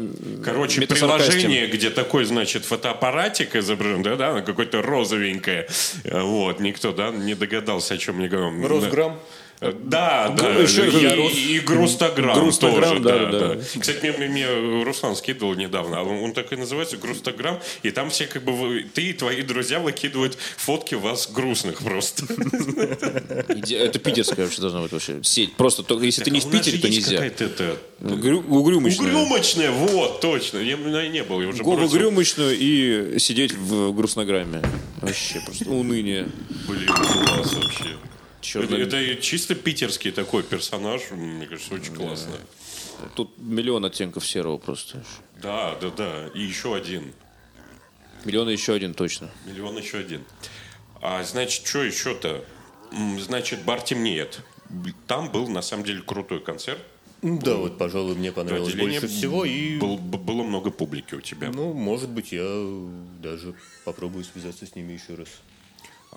[0.46, 5.68] Короче, приложение, где такой, значит, фотоаппаратик изображен, да, да, какой-то розовенькое.
[6.06, 8.68] Вот, никто, да, не догадался, о чем я говорю.
[8.68, 9.14] Росграм.
[9.14, 9.18] Э,
[9.60, 10.50] Да, да.
[10.54, 11.34] еще и, Ярос.
[11.34, 13.54] и, Грустограмм, Грустограмм, тоже, да, да, да.
[13.56, 13.62] да.
[13.80, 18.12] Кстати, мне, мне Руслан скидывал недавно, а он, он так и называется, Грустограмм, и там
[18.12, 22.26] все как бы, вы- ты и твои друзья выкидывают фотки вас грустных просто.
[23.70, 25.54] Это питерская вообще должна быть вообще сеть.
[25.56, 27.26] Просто только если ты не А в у нас Питере, то нельзя.
[27.26, 27.78] это...
[28.02, 29.08] Угрю- Угрюмочная.
[29.08, 30.60] Угрюмочная, вот, точно.
[30.60, 34.62] Я я не был, в угрюмочную и сидеть в грустнограмме.
[35.02, 36.28] Вообще просто уныние.
[36.68, 37.96] Блин, класс вообще.
[38.42, 39.02] Чёрт, это, да.
[39.02, 42.34] это чисто питерский такой персонаж, мне кажется, очень классно.
[43.16, 45.04] Тут миллион оттенков серого просто.
[45.42, 46.28] Да, да, да.
[46.34, 47.14] И еще один.
[48.26, 49.30] Миллион и еще один точно.
[49.46, 50.24] Миллион еще один.
[51.02, 52.44] А значит, что еще-то?
[53.20, 54.42] Значит, бар темнеет.
[55.06, 56.80] Там был на самом деле крутой концерт.
[57.22, 59.44] Да, вот, пожалуй, мне понравилось Отделение больше всего.
[59.44, 61.50] И, был- было много публики у тебя.
[61.50, 62.46] ну, может быть, я
[63.22, 65.28] даже попробую связаться с ними еще раз.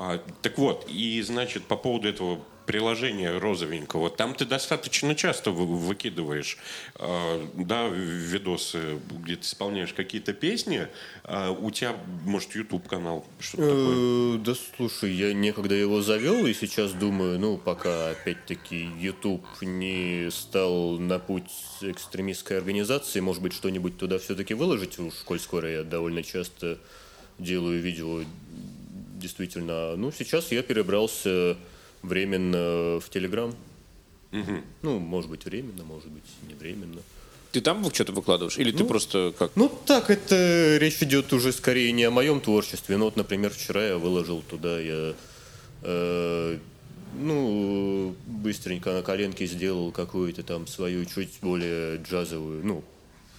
[0.02, 5.66] А, так вот, и значит, по поводу этого приложения розовенького, там ты достаточно часто вы-
[5.66, 6.56] выкидываешь,
[6.94, 10.88] а, да, видосы, где ты исполняешь какие-то песни,
[11.24, 14.36] а у тебя, может, YouTube канал, что-то такое.
[14.36, 20.30] Э, Да слушай, я некогда его завел, и сейчас думаю, ну, пока, опять-таки, YouTube не
[20.30, 21.50] стал на путь
[21.82, 26.78] экстремистской организации, может быть, что-нибудь туда все-таки выложить, уж коль скоро я довольно часто
[27.38, 28.22] делаю видео,
[29.20, 29.96] действительно.
[29.96, 31.56] Ну, сейчас я перебрался
[32.02, 33.54] временно в Телеграм.
[34.82, 37.00] Ну, может быть, временно, может быть, не временно.
[37.52, 38.58] Ты там что-то выкладываешь?
[38.58, 39.52] Или ты просто как...
[39.56, 42.96] Ну, так, это речь идет уже скорее не о моем творчестве.
[42.96, 45.14] Ну, вот, например, вчера я выложил туда, я,
[45.82, 46.58] э,
[47.18, 52.84] ну, быстренько на коленке сделал какую-то там свою чуть более джазовую, ну,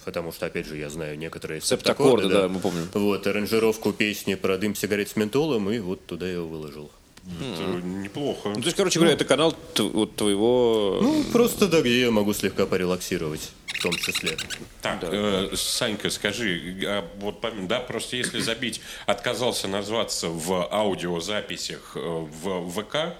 [0.04, 2.88] потому что, опять же, я знаю некоторые Септаккорды, да, мы помним.
[2.94, 6.90] Вот, аранжировку песни про дым сигарет с ментолом, и вот туда я его выложил.
[7.40, 8.48] Это неплохо.
[8.48, 10.98] Ну, то есть, короче говоря, это канал вот твоего...
[11.00, 14.36] Ну, просто, да, где я могу слегка порелаксировать, в том числе.
[14.80, 21.92] Так, э, Санька, скажи, а вот пом- да, просто если забить, отказался назваться в аудиозаписях
[21.94, 23.14] э, в ВК,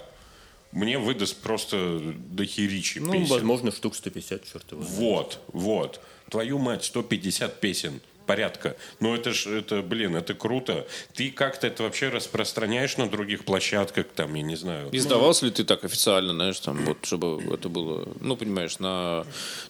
[0.72, 3.26] мне выдаст просто дохеричи Ну, песен.
[3.28, 4.82] возможно, штук 150, черт его.
[4.82, 4.98] знает.
[4.98, 6.00] Вот, вот.
[6.32, 8.00] Твою мать, 150 песен.
[8.26, 8.76] Порядка.
[9.00, 10.86] Ну это ж, это, блин, это круто.
[11.14, 14.88] Ты как-то это вообще распространяешь на других площадках, там, я не знаю.
[14.92, 19.24] И сдавался ли ты так официально, знаешь, там, вот, чтобы это было, ну, понимаешь, на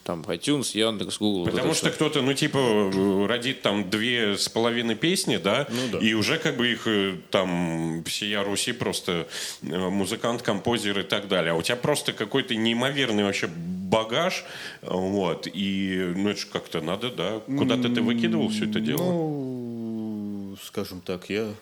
[0.05, 1.45] там iTunes, Яндекс, Google.
[1.45, 5.67] вот Потому это что кто-то, ну, типа, э, родит там две с половиной песни, да,
[5.71, 5.99] Ну да.
[5.99, 9.27] и уже как бы их э, там всея Руси просто
[9.63, 11.53] э, музыкант, композер и так далее.
[11.53, 14.45] А у тебя просто какой-то неимоверный вообще багаж,
[14.81, 19.03] вот, и, ну, это же как-то надо, да, куда-то ты выкидывал все это дело?
[19.03, 21.53] Ну, скажем так, я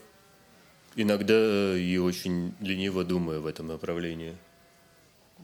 [0.97, 4.37] иногда и очень лениво думаю в этом направлении.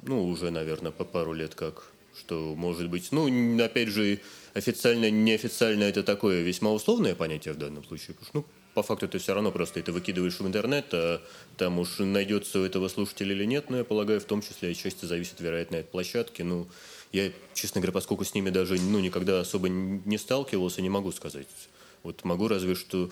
[0.03, 1.93] Ну, уже, наверное, по пару лет как.
[2.19, 3.29] Что может быть, ну,
[3.63, 4.21] опять же,
[4.55, 8.15] официально, неофициально это такое весьма условное понятие в данном случае.
[8.15, 11.21] Потому что, ну, по факту ты все равно просто это выкидываешь в интернет, а
[11.59, 15.05] там уж найдется у этого слушателя или нет, но я полагаю, в том числе отчасти
[15.05, 16.41] зависит, вероятно, от площадки.
[16.41, 16.69] Ну,
[17.17, 21.47] я, честно говоря, поскольку с ними даже ну, никогда особо не сталкивался, не могу сказать.
[22.03, 23.11] Вот могу разве что...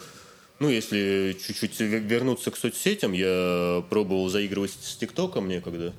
[0.61, 5.93] Ну, если чуть-чуть ве- вернуться к соцсетям, я пробовал заигрывать с ТикТоком некогда.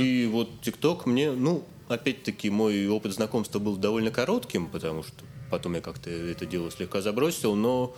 [0.00, 5.74] И вот ТикТок мне, ну, опять-таки, мой опыт знакомства был довольно коротким, потому что потом
[5.74, 7.94] я как-то это дело слегка забросил, но,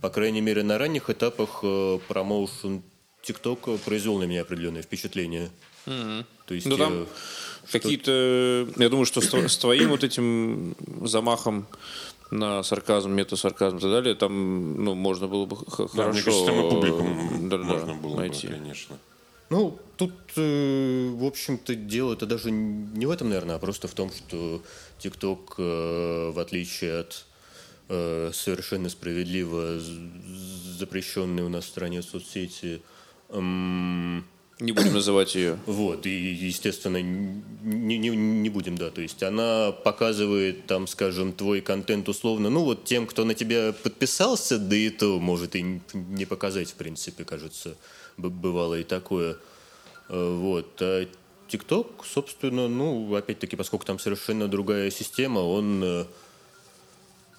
[0.00, 2.82] по крайней мере, на ранних этапах э, промоушен
[3.22, 5.50] ТикТок произвел на меня определенное впечатление.
[5.84, 7.06] То есть Ну, там- я-
[7.70, 11.66] Какие-то, я думаю, что с, тво- с твоим вот этим замахом
[12.30, 16.22] на сарказм, мета-сарказм и так далее, там, ну, можно было бы х- Да, хорошо мне
[16.22, 18.46] кажется, там и публику да-да-да, можно было найти.
[18.48, 18.98] бы, конечно.
[19.50, 24.10] Ну, тут, э, в общем-то, дело-то даже не в этом, наверное, а просто в том,
[24.10, 24.62] что
[24.98, 27.26] ТикТок, в отличие от
[27.90, 29.78] э, совершенно справедливо
[30.78, 32.80] запрещенной у нас в стране соцсети,
[33.28, 34.24] эм,
[34.62, 35.58] Не будем называть ее.
[35.66, 41.60] вот, и, естественно, не, не, не будем, да, то есть она показывает, там, скажем, твой
[41.60, 46.26] контент условно, ну, вот тем, кто на тебя подписался, да и то может и не
[46.26, 47.76] показать, в принципе, кажется,
[48.16, 49.36] бывало и такое.
[50.08, 51.08] Э, Вот, а
[51.48, 56.04] ТикТок, собственно, ну, опять-таки, поскольку там совершенно другая система, он э,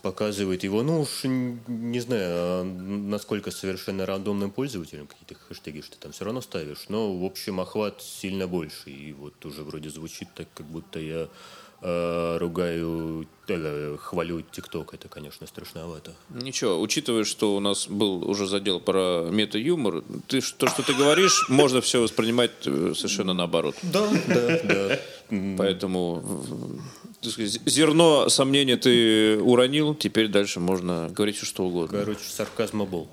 [0.03, 5.97] показывает его, ну уж не знаю, а насколько совершенно рандомным пользователям какие-то хэштеги, что ты
[5.97, 10.27] там все равно ставишь, но в общем охват сильно больше, и вот уже вроде звучит
[10.35, 11.29] так, как будто я
[11.83, 16.13] ругаю, э, хвалю ТикТок, это, конечно, страшновато.
[16.29, 21.49] Ничего, учитывая, что у нас был уже задел про мета-юмор, ты, то, что ты говоришь,
[21.49, 23.75] можно все воспринимать э, совершенно наоборот.
[23.81, 24.99] Да, да, да.
[25.57, 26.23] Поэтому
[27.21, 31.99] сказать, зерно сомнения ты уронил, теперь дальше можно говорить все, что угодно.
[31.99, 33.07] Короче, сарказма был.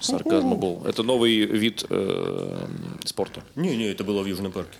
[0.00, 0.82] Сарказма был.
[0.84, 2.66] Это новый вид э,
[3.04, 3.44] спорта.
[3.54, 4.78] Не-не, это было в Южном парке.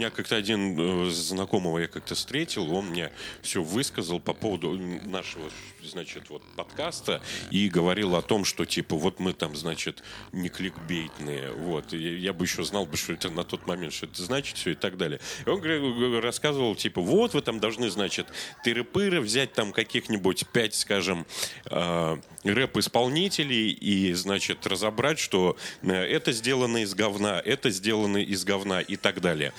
[0.00, 4.72] Меня как-то один э, знакомого я как-то встретил, он мне все высказал по поводу
[5.04, 5.50] нашего,
[5.82, 11.52] значит, вот подкаста и говорил о том, что типа вот мы там, значит, не кликбейтные,
[11.52, 11.92] вот.
[11.92, 14.70] И я бы еще знал бы, что это на тот момент, что это значит все
[14.70, 15.20] и так далее.
[15.44, 18.26] И он рассказывал, типа, вот вы там должны, значит,
[18.64, 21.26] тыры-пыры взять там каких-нибудь пять, скажем,
[21.66, 28.80] э, рэп-исполнителей и, значит, разобрать, что э, это сделано из говна, это сделано из говна
[28.80, 29.52] и так далее.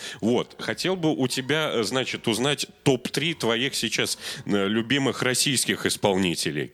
[0.60, 6.72] Хотел бы у тебя, э, значит, узнать топ-3 твоих сейчас э, любимых российских исполнителей.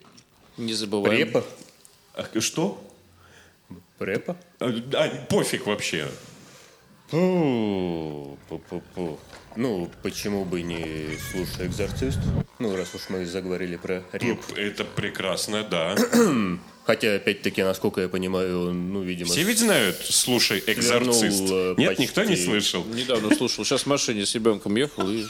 [0.57, 1.27] Не забываем.
[1.27, 1.45] Препа?
[2.13, 2.83] А, Что?
[3.97, 4.37] Препа?
[4.59, 6.07] А, а, пофиг вообще.
[7.09, 9.19] Пу, пу-пу-пу.
[9.55, 12.19] Ну, почему бы не слушай экзорцист?
[12.59, 14.39] Ну, раз уж мы заговорили про реп.
[14.55, 15.95] Это прекрасно, да.
[16.87, 19.29] Хотя, опять-таки, насколько я понимаю, он, ну, видимо...
[19.29, 21.37] Все ведь знают, слушай, экзорцист.
[21.37, 22.03] Свернул, э, Нет, почти.
[22.03, 22.85] никто не слышал.
[22.85, 23.65] Недавно слушал.
[23.65, 25.25] Сейчас в машине с ребенком ехал, и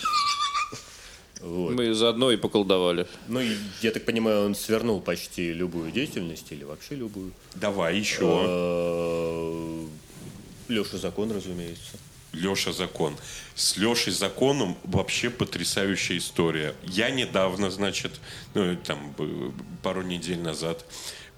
[1.42, 1.74] Вот.
[1.74, 3.08] мы заодно и поколдовали.
[3.28, 3.42] Ну,
[3.82, 7.32] я так понимаю, он свернул почти любую деятельность или вообще любую.
[7.56, 9.88] Давай еще.
[10.68, 11.98] Леша Закон, разумеется.
[12.34, 13.16] Леша Закон.
[13.56, 16.76] С Лешей Законом вообще потрясающая история.
[16.84, 18.12] Я недавно, значит,
[18.54, 19.16] ну, там,
[19.82, 20.86] пару недель назад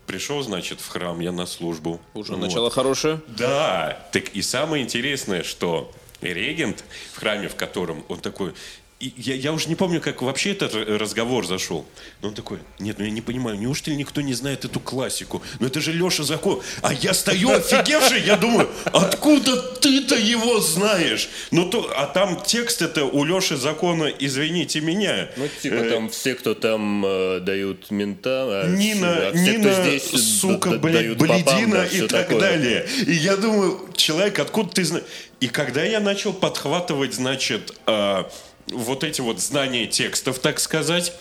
[0.09, 2.01] пришел, значит, в храм, я на службу.
[2.15, 2.41] Уже Вот.
[2.41, 3.21] начало хорошее.
[3.27, 8.55] Да, так и самое интересное, что регент в храме, в котором он такой,
[8.99, 11.85] и я, я уже не помню, как вообще этот разговор зашел.
[12.21, 15.41] Но он такой, нет, ну я не понимаю, неужели никто не знает эту классику?
[15.59, 16.61] Ну это же Леша Закон.
[16.81, 21.29] А я стою офигевший, я думаю, откуда ты-то его знаешь?
[21.51, 25.29] Ну то, а там текст это у Леши Закона, извините меня.
[25.37, 29.57] Ну, типа Э, там все, кто там э, дают мента, а Нина, все, а все,
[29.57, 32.39] Нина, здесь сука, блядь, бледина и так такое.
[32.39, 32.87] далее.
[33.05, 35.05] И я думаю, человек, откуда ты знаешь?
[35.39, 38.23] И когда я начал подхватывать, значит, э,
[38.71, 41.13] вот эти вот знания текстов, так сказать,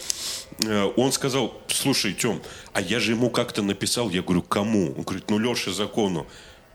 [0.65, 2.41] э, он сказал, слушай, Тем,
[2.73, 4.95] а я же ему как-то написал, я говорю, кому?
[4.97, 6.27] Он говорит, ну, Леше Закону.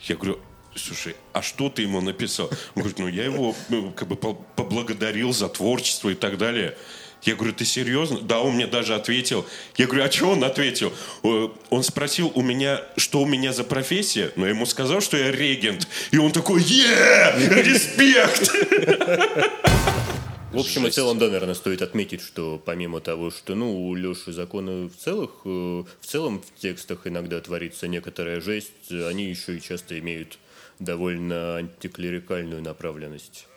[0.02, 0.40] Я говорю,
[0.76, 2.48] слушай, а что ты ему написал?
[2.76, 6.76] Он говорит, ну, я его ну, как бы по- поблагодарил за творчество и так далее.
[7.22, 8.20] Я говорю, ты серьезно?
[8.20, 9.46] Да, он мне даже ответил.
[9.78, 10.92] Я говорю, а что он ответил?
[11.24, 15.16] Э, Он спросил у меня, что у меня за профессия, но я ему сказал, что
[15.16, 15.88] я регент.
[16.12, 17.34] И он такой, е
[17.64, 18.52] респект!
[20.54, 24.32] В общем и целом, да, наверное, стоит отметить, что помимо того, что, ну, у Леши
[24.32, 29.58] Закона в, целых, э, в целом в текстах иногда творится некоторая жесть, э, они еще
[29.58, 30.38] и часто имеют
[30.80, 33.48] довольно антиклерикальную направленность.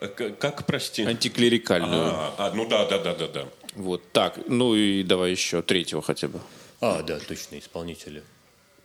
[0.00, 1.04] Э, к- Как, прости?
[1.04, 2.06] Антиклерикальную.
[2.06, 3.48] А, а, ну да, да, да, да, да.
[3.74, 4.38] Вот так.
[4.48, 6.40] Ну и давай еще третьего хотя бы.
[6.80, 8.22] А, да, точно, исполнители.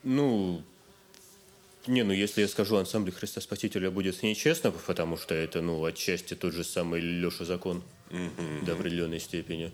[0.04, 0.62] Ну,
[1.88, 6.34] не, ну если я скажу ансамбль Христа Спасителя будет нечестно, потому что это, ну, отчасти
[6.36, 7.84] тот же самый Леша Закон
[8.64, 9.72] до определенной степени.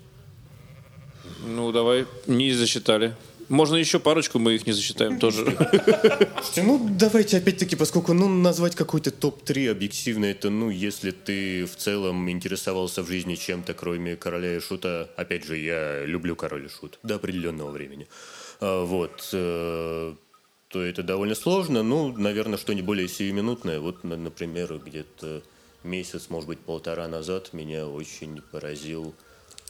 [1.46, 3.16] Ну давай, не засчитали.
[3.50, 5.58] Можно еще парочку, мы их не засчитаем тоже.
[6.56, 12.30] Ну давайте опять-таки, поскольку ну назвать какой-то топ-3 объективно, это ну если ты в целом
[12.30, 17.00] интересовался в жизни чем-то, кроме короля и шута, опять же, я люблю король и шут
[17.04, 18.08] до определенного времени.
[18.62, 19.30] А, вот.
[20.72, 21.84] То это довольно сложно.
[21.84, 23.80] Ну, наверное, что-нибудь более сиюминутное.
[23.80, 25.44] Вот, на- например, где-то
[25.84, 29.14] месяц, может быть, полтора назад меня очень поразил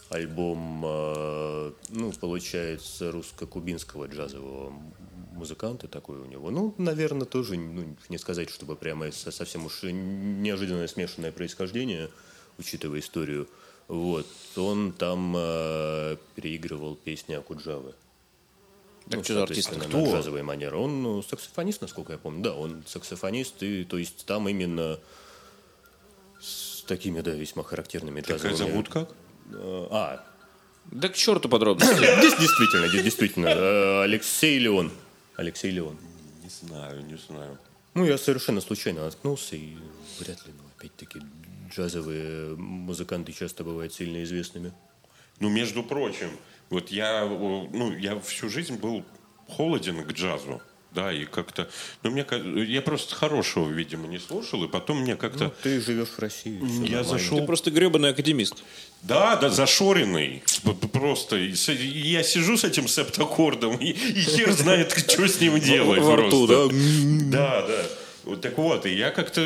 [0.09, 4.73] альбом, э, ну, получается, русско-кубинского джазового
[5.33, 6.51] музыканта такой у него.
[6.51, 12.09] Ну, наверное, тоже, ну, не сказать, чтобы прямо со- совсем уж неожиданное смешанное происхождение,
[12.59, 13.47] учитывая историю.
[13.87, 14.27] Вот.
[14.57, 17.93] Он там э, переигрывал песни Акуджавы.
[19.11, 19.71] Так Ну, что артист?
[19.77, 20.73] на джазовой манере.
[20.75, 22.41] Он ну, саксофонист, насколько я помню.
[22.43, 24.99] Да, он саксофонист, и то есть там именно
[26.39, 28.55] с такими, да, весьма характерными Как джазовыми...
[28.71, 29.09] зовут как?
[29.53, 30.25] Э, А,
[30.91, 31.85] Да к черту подробно.
[31.85, 34.91] здесь действительно, де- действительно, э, Алексей Леон.
[35.35, 35.97] Алексей Леон.
[36.43, 37.57] Не знаю, не знаю.
[37.93, 39.75] Ну, я совершенно случайно наткнулся, и
[40.19, 41.19] вряд ли, ну, опять-таки,
[41.69, 44.71] джазовые музыканты часто бывают сильно известными.
[45.39, 46.29] Ну, между прочим,
[46.71, 49.05] вот я, ну, я всю жизнь был
[49.47, 50.61] холоден к джазу.
[50.93, 51.69] Да, и как-то...
[52.03, 52.25] Ну, мне,
[52.65, 55.45] я просто хорошего, видимо, не слушал, и потом мне как-то...
[55.45, 56.55] Ну, ты живешь в России.
[56.55, 57.03] я нормально.
[57.05, 57.39] зашел...
[57.39, 58.55] Ты просто гребаный академист.
[59.01, 60.43] Да, да, зашоренный.
[60.91, 61.37] Просто.
[61.37, 66.01] Я сижу с этим септаккордом, и, и хер знает, что с ним делать.
[66.01, 66.75] Во рту, просто.
[67.31, 67.85] Да, да.
[68.23, 69.41] Вот так вот, и я как-то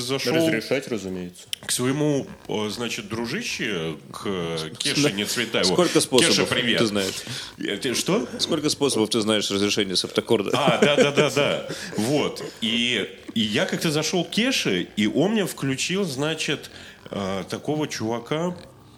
[0.00, 1.44] зашел Разрешать, разумеется.
[1.64, 2.26] к своему,
[2.68, 5.72] значит, дружище, к Кеше Нецветаеву.
[5.72, 6.78] Сколько способов Кеша, привет.
[6.78, 7.14] ты знаешь?
[7.58, 8.26] Э, ты Что?
[8.40, 10.50] Сколько способов ты знаешь разрешения септаккорда?
[10.54, 11.68] А, да, да, да, да.
[11.96, 12.42] Вот.
[12.60, 16.70] И, и я как-то зашел к Кеше, и он мне включил, значит,
[17.10, 18.56] э, такого чувака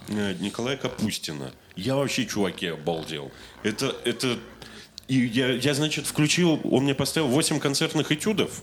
[0.08, 1.52] э, Николая Капустина.
[1.76, 3.30] Я вообще, чуваки, обалдел.
[3.62, 4.38] Это, это...
[5.08, 8.62] И я, я, значит, включил, он мне поставил 8 концертных этюдов.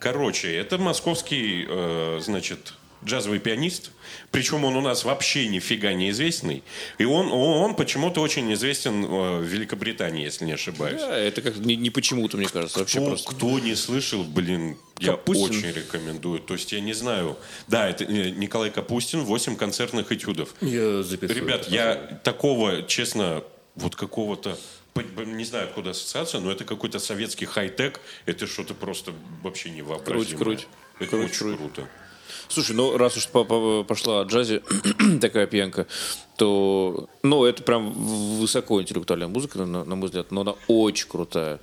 [0.00, 3.92] Короче, это московский, э, значит, джазовый пианист.
[4.32, 6.64] Причем он у нас вообще нифига не известный.
[6.98, 11.00] И он, он, он почему-то очень известен э, в Великобритании, если не ошибаюсь.
[11.00, 13.30] Да, это как не, не почему-то, мне кажется, вообще Кто, просто.
[13.32, 15.50] кто не слышал, блин, я Капустин.
[15.50, 16.40] очень рекомендую.
[16.40, 17.36] То есть я не знаю.
[17.68, 20.52] Да, это э, Николай Капустин, 8 концертных этюдов.
[20.60, 21.32] Я запишу.
[21.32, 21.70] Ребят, это.
[21.70, 21.94] я
[22.24, 23.44] такого, честно,
[23.76, 24.58] вот какого-то
[25.02, 28.00] не знаю, откуда ассоциация, но это какой-то советский хай-тек.
[28.26, 30.26] Это что-то просто вообще невообразимое.
[30.26, 30.68] Круть, круть.
[30.98, 31.56] Это Круть, очень круть.
[31.58, 31.88] круто.
[32.48, 34.62] Слушай, ну раз уж по- по- пошла о джазе
[35.20, 35.86] такая пьянка,
[36.36, 41.60] то, ну, это прям высокоинтеллектуальная музыка, на, на мой взгляд, но она очень крутая.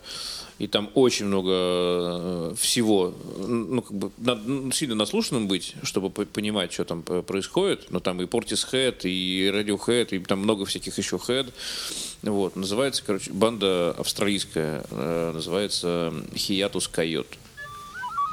[0.60, 3.14] И там очень много э, всего.
[3.40, 7.88] Ну, как бы, надо сильно наслушанным быть, чтобы по- понимать, что там происходит.
[7.90, 11.52] Но там и Portishead, и Radiohead, и там много всяких еще head.
[12.22, 12.56] Вот.
[12.56, 14.86] Называется, короче, банда австралийская.
[14.92, 17.36] э, Называется Hiatus Coyote.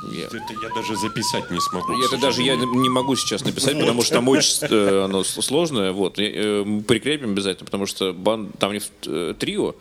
[0.08, 1.92] Я- Это я даже записать не смогу.
[2.02, 5.92] это даже я не могу сейчас написать, потому что там очень э, оно сложное.
[5.92, 6.18] Вот.
[6.18, 9.74] Э, мы прикрепим обязательно, потому что бан, там у них э, трио,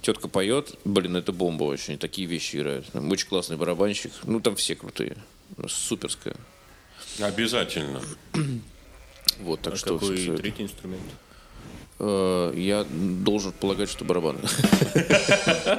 [0.00, 0.74] тетка поет.
[0.84, 1.98] Блин, это бомба очень.
[1.98, 2.86] Такие вещи играют.
[2.92, 4.12] Там очень классный барабанщик.
[4.24, 5.16] Ну, там все крутые.
[5.68, 6.36] Суперская.
[7.20, 8.00] Обязательно.
[9.40, 11.02] Вот, так А что какой третий инструмент?
[12.00, 14.38] Э, я должен полагать, что барабаны.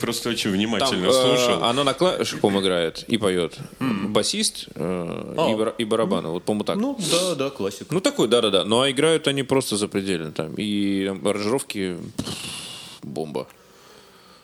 [0.00, 1.64] Просто очень внимательно э, слушал.
[1.64, 3.58] она на клавишах, играет и поет.
[3.80, 6.28] Басист э, и, бар- и барабаны.
[6.28, 6.76] Вот, по-моему, так.
[6.76, 7.88] Ну, да, да, классик.
[7.90, 8.64] Ну, такой, да-да-да.
[8.64, 10.54] Ну, а играют они просто запредельно там.
[10.58, 11.96] И аранжировки
[13.02, 13.46] бомба.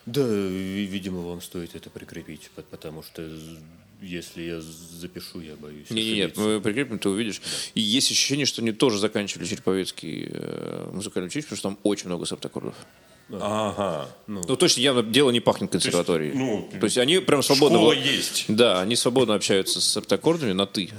[0.07, 3.23] Да, ви- видимо, вам стоит это прикрепить, по- потому что
[4.01, 5.91] если я запишу, я боюсь.
[5.91, 6.41] Не-не-не, ошибиться.
[6.41, 7.41] мы прикрепим, ты увидишь.
[7.75, 12.07] И есть ощущение, что они тоже заканчивали Череповецкий э, музыкальный училище, потому что там очень
[12.07, 12.75] много септаккордов.
[13.31, 14.09] Ага.
[14.27, 16.33] Ну, точно, явно дело не пахнет консерваторией.
[16.35, 17.79] ну, То есть они прям свободно...
[17.79, 18.47] Школа есть.
[18.49, 20.91] Да, они свободно общаются с септаккордами на «ты».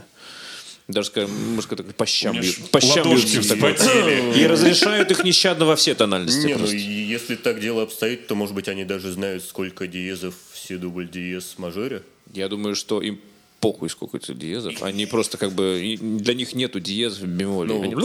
[0.87, 2.71] Даже, скажем, можно сказать, по щам бьют.
[2.71, 4.35] По щам бьют.
[4.35, 6.47] И разрешают их нещадно во все тональности.
[6.47, 6.75] Не, ну просто.
[6.75, 11.07] если так дело обстоит, то, может быть, они даже знают, сколько диезов в си дубль
[11.07, 12.01] диез мажоре.
[12.33, 13.19] Я думаю, что им
[13.59, 14.81] похуй сколько это диезов.
[14.83, 15.97] Они просто как бы...
[15.99, 17.73] Для них нету диезов в бемоле.
[17.73, 17.95] Ну, Они-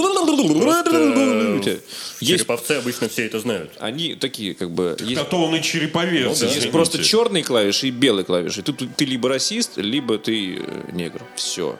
[2.20, 3.70] Есть- Череповце обычно все это знают.
[3.78, 4.96] Они такие как бы...
[5.00, 6.30] Есть, А то он и череповец.
[6.30, 6.68] есть извините.
[6.70, 8.62] просто черные клавиши и белые клавиши.
[8.62, 11.20] Ты, ты, ты либо расист, либо ты э, негр.
[11.37, 11.78] Все.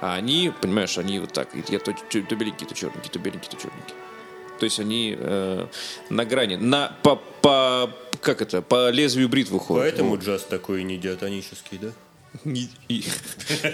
[0.00, 1.48] А они, понимаешь, они вот так.
[1.70, 3.94] Я то, то, то беленький, то черненький, то беленький, то черненький.
[4.60, 5.66] То есть они э,
[6.10, 7.90] на грани, на, по, по,
[8.24, 9.84] как это, по лезвию бритвы ходят.
[9.84, 10.24] Поэтому Вот.
[10.24, 11.88] джаз такой не диатонический, да?
[12.44, 12.68] Не-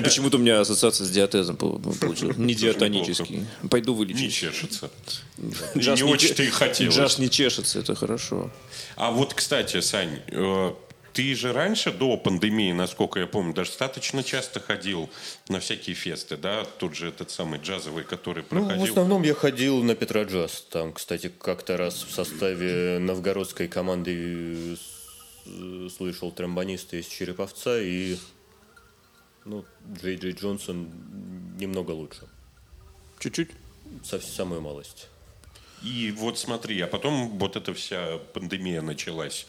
[0.04, 2.36] Почему-то у меня ассоциация с диатезом пол- получилась.
[2.36, 3.46] Не диатонический.
[3.70, 4.34] Пойду Не вылечить.
[4.34, 4.90] чешется.
[5.38, 6.94] Не очень-то че- и хотелось.
[6.94, 8.50] Джаз не чешется, это хорошо.
[8.96, 10.72] А вот, кстати, Сань, э,
[11.12, 15.10] ты же раньше, до пандемии, насколько я помню, достаточно часто ходил
[15.48, 16.64] на всякие фесты, да?
[16.78, 18.84] Тут же этот самый джазовый, который Ну, в проходил.
[18.84, 20.66] основном я ходил на Петроджаз.
[20.70, 24.76] Там, кстати, как-то раз в составе новгородской команды
[25.96, 28.16] слышал тромбониста из Череповца и
[29.44, 30.90] ну, Джей Джей Джонсон
[31.58, 32.22] немного лучше.
[33.18, 33.50] Чуть-чуть.
[34.04, 35.08] Совсем самую малость.
[35.82, 39.46] И вот смотри, а потом вот эта вся пандемия началась.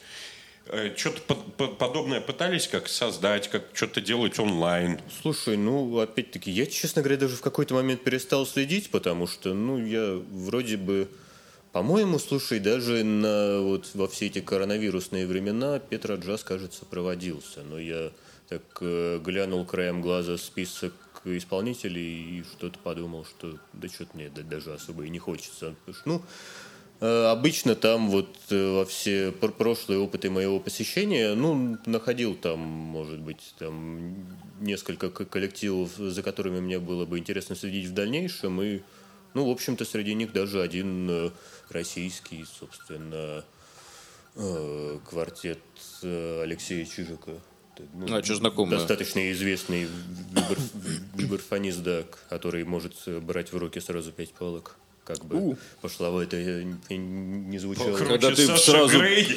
[0.95, 1.35] Что-то
[1.67, 4.99] подобное пытались как создать, как что-то делать онлайн?
[5.21, 9.83] Слушай, ну, опять-таки, я, честно говоря, даже в какой-то момент перестал следить, потому что, ну,
[9.83, 11.09] я вроде бы...
[11.73, 17.63] По-моему, слушай, даже на, вот, во все эти коронавирусные времена Петра Джаз, кажется, проводился.
[17.63, 18.11] Но я
[18.49, 20.93] так э, глянул краем глаза список
[21.23, 25.75] исполнителей и что-то подумал, что да что-то мне даже особо и не хочется.
[26.05, 26.21] Ну, э,
[27.01, 33.55] обычно там вот э, во все прошлые опыты моего посещения, ну, находил там, может быть,
[33.57, 34.15] там
[34.59, 38.81] несколько коллективов, за которыми мне было бы интересно следить в дальнейшем, и,
[39.33, 41.31] ну, в общем-то, среди них даже один э,
[41.69, 43.43] российский, собственно,
[45.09, 45.59] квартет
[46.03, 47.31] Алексея Чижика
[47.93, 48.77] ну, а что знакомое?
[48.77, 49.87] Достаточно известный
[51.15, 52.93] вибрафонист, да, который может
[53.23, 54.77] брать в руки сразу пять палок.
[55.03, 55.57] Как бы У.
[55.81, 57.91] пошло это не звучало.
[57.91, 59.27] Покруче когда ты Саша сразу, Грей.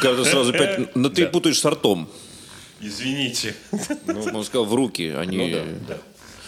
[0.00, 1.30] когда сразу пять, но ты да.
[1.30, 2.08] путаешь с артом.
[2.80, 3.54] Извините.
[4.06, 5.36] Ну, он сказал в руки, они.
[5.36, 5.98] Ну, да, да.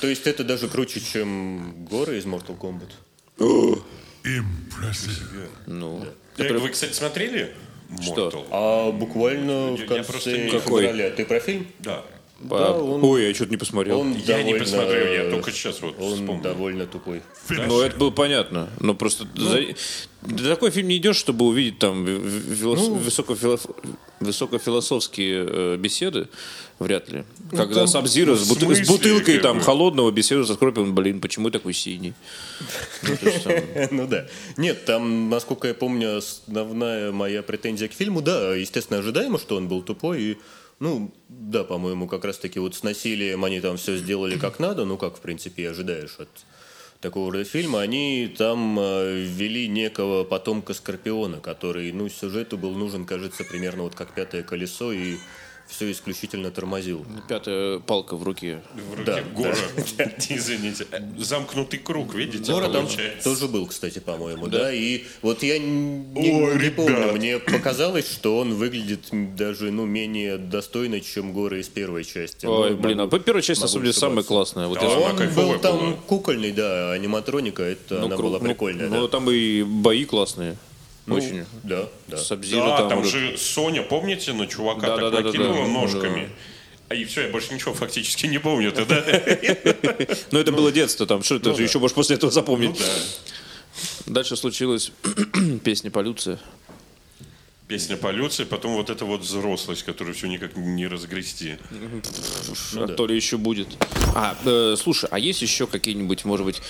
[0.01, 2.91] То есть это даже круче, чем горы из Mortal Kombat.
[4.25, 5.49] Impressive.
[5.67, 6.01] Ну.
[6.01, 6.43] Да.
[6.43, 6.63] Который...
[6.63, 7.55] Вы, кстати, смотрели?
[8.01, 8.47] Что?
[8.51, 11.11] А буквально в конце февраля.
[11.11, 11.67] Ты про фильм?
[11.81, 12.05] Да.
[12.43, 14.01] Да, он, Ой, я что-то не посмотрел.
[14.01, 16.43] Он я довольно, не посмотрел, я только сейчас вот Он вспомнил.
[16.43, 17.23] довольно тупой.
[17.49, 18.69] Ну, это было понятно.
[18.81, 19.59] Но просто ну, за...
[20.29, 22.81] Ты такой фильм не идешь, чтобы увидеть там вилос...
[22.81, 23.59] ну, высокофило...
[24.21, 26.29] высокофилософские э, беседы.
[26.79, 27.25] Вряд ли.
[27.51, 27.87] Ну, Когда там...
[27.87, 28.77] Сабзира с, бут...
[28.77, 32.15] с бутылкой там холодного беседу со Скорпион, блин, почему такой синий?
[33.91, 34.27] Ну да.
[34.57, 39.69] Нет, там, насколько я помню, основная моя претензия к фильму, да, естественно, ожидаемо, что он
[39.69, 40.39] был тупой и
[40.83, 44.99] ну, да, по-моему, как раз-таки вот с насилием они там все сделали как надо, ну,
[44.99, 46.29] как, в принципе, и ожидаешь от
[47.01, 47.83] такого рода фильма.
[47.83, 53.95] Они там э, ввели некого потомка Скорпиона, который, ну, сюжету был нужен, кажется, примерно вот
[53.95, 55.19] как «Пятое колесо», и
[55.69, 57.05] все исключительно тормозил.
[57.29, 58.63] Пятая палка в руке.
[58.75, 59.57] В руке да, Гора.
[59.99, 60.05] Да.
[60.29, 60.87] Извините.
[61.19, 62.89] Замкнутый круг, видите, Гора там
[63.23, 64.59] тоже был, кстати, по-моему, да.
[64.59, 64.73] да.
[64.73, 70.39] И вот я не, Ой, не помню, мне показалось, что он выглядит даже ну, менее
[70.39, 72.47] достойно, чем Гора из первой части.
[72.47, 74.67] Ой, ну, блин, могу, а часть, на самом деле, самая классная.
[74.67, 75.93] Вот да, он был там была.
[76.07, 78.89] кукольный, да, аниматроника, это ну, она круг, была прикольная.
[78.89, 79.09] Ну, да.
[79.09, 80.57] там и бои классные.
[81.07, 81.45] Ну, Очень.
[81.65, 82.17] Да, да.
[82.17, 86.31] Да, там, там же Соня, помните, на чувака да, так да, накинула да, да, ножками.
[86.89, 86.95] Да.
[86.95, 89.03] И все, я больше ничего фактически не помню тогда.
[90.31, 92.81] Ну, это было детство, там, что ты же еще можешь после этого запомнить.
[94.07, 94.93] Дальше случилась
[95.65, 96.39] песня «Полюция».
[97.69, 101.57] Песня «Полюция», потом вот эта вот взрослость, которую все никак не разгрести.
[101.71, 103.69] Ну, а то ли еще будет.
[104.15, 106.61] А, э, слушай, а есть еще какие-нибудь, может быть,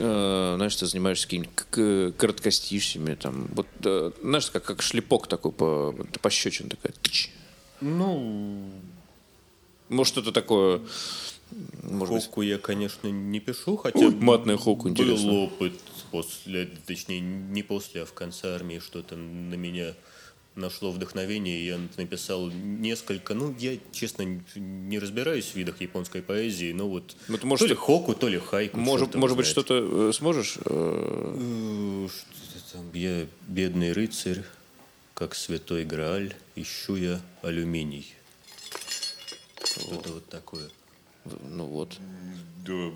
[0.00, 5.94] э, знаешь, ты занимаешься какими-нибудь короткостишьями, там, вот, э, знаешь, как, как шлепок такой, по,
[6.20, 6.92] пощечин такая.
[7.02, 7.30] Тыч.
[7.80, 8.70] Ну...
[9.88, 10.80] Может, что-то такое...
[11.82, 12.48] Может хоку быть...
[12.48, 15.32] я, конечно, не пишу, хотя Ой, матная хоку, был интересно.
[15.32, 15.72] опыт
[16.10, 19.94] после, точнее, не после, а в конце армии что-то на меня
[20.60, 26.88] нашло вдохновение, я написал несколько, ну, я, честно, не разбираюсь в видах японской поэзии, но
[26.88, 28.78] вот ну, ты можешь, то ли хоку, то ли хайку.
[28.78, 30.58] Может, может быть, что-то э, сможешь?
[30.64, 30.66] Э?
[30.66, 32.90] Э, что там?
[32.94, 34.44] Я бедный рыцарь,
[35.14, 38.14] как святой Грааль, ищу я алюминий.
[39.64, 40.68] Что-то вот такое.
[41.42, 41.98] Ну вот.
[42.66, 42.90] Да,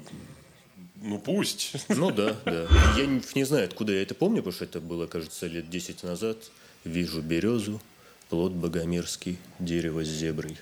[0.97, 1.73] ну пусть.
[1.89, 2.67] Ну да, да.
[2.97, 6.03] Я не, не знаю, откуда я это помню, потому что это было, кажется, лет 10
[6.03, 6.39] назад.
[6.85, 7.81] Вижу березу,
[8.29, 10.59] плод богомерзкий, дерево с зеброй.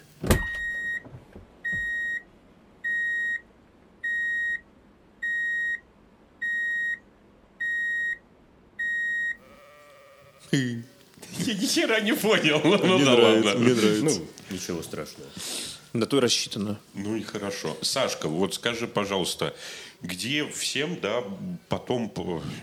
[10.53, 12.61] Я ни хера не понял.
[12.63, 13.55] Ну, ну да ладно.
[13.55, 14.21] Мне нравится.
[14.21, 15.29] Ну, ничего страшного.
[15.93, 16.79] На то и рассчитано.
[16.95, 17.77] Ну и хорошо.
[17.83, 19.55] Сашка, вот скажи, пожалуйста,
[20.03, 21.23] где всем, да,
[21.69, 22.13] потом,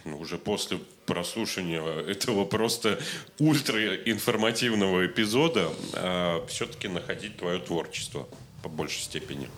[0.05, 2.99] ну, уже после прослушивания этого просто
[3.39, 8.27] ультраинформативного эпизода, а, все-таки находить твое творчество
[8.61, 9.49] по большей степени?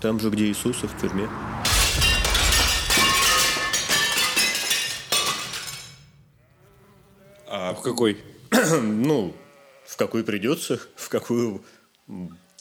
[0.00, 1.28] Там же, где Иисуса в тюрьме.
[7.46, 8.18] А в какой?
[8.82, 9.34] ну,
[9.86, 11.64] в какой придется, в какую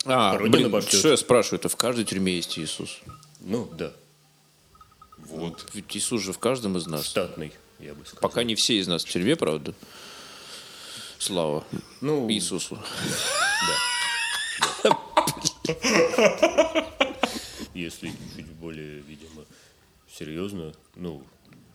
[0.05, 3.01] а, блин, что я спрашиваю, это в каждой тюрьме есть Иисус?
[3.41, 3.91] Ну, да.
[5.17, 5.69] Вот.
[5.73, 7.05] Ведь, Иисус же в каждом из нас.
[7.05, 8.21] Штатный, я бы сказал.
[8.21, 9.73] Пока не все из нас в тюрьме, правда?
[11.19, 11.65] Слава
[12.01, 12.77] Ну, Иисусу.
[17.73, 19.43] если чуть более, видимо,
[20.09, 21.23] серьезно, ну,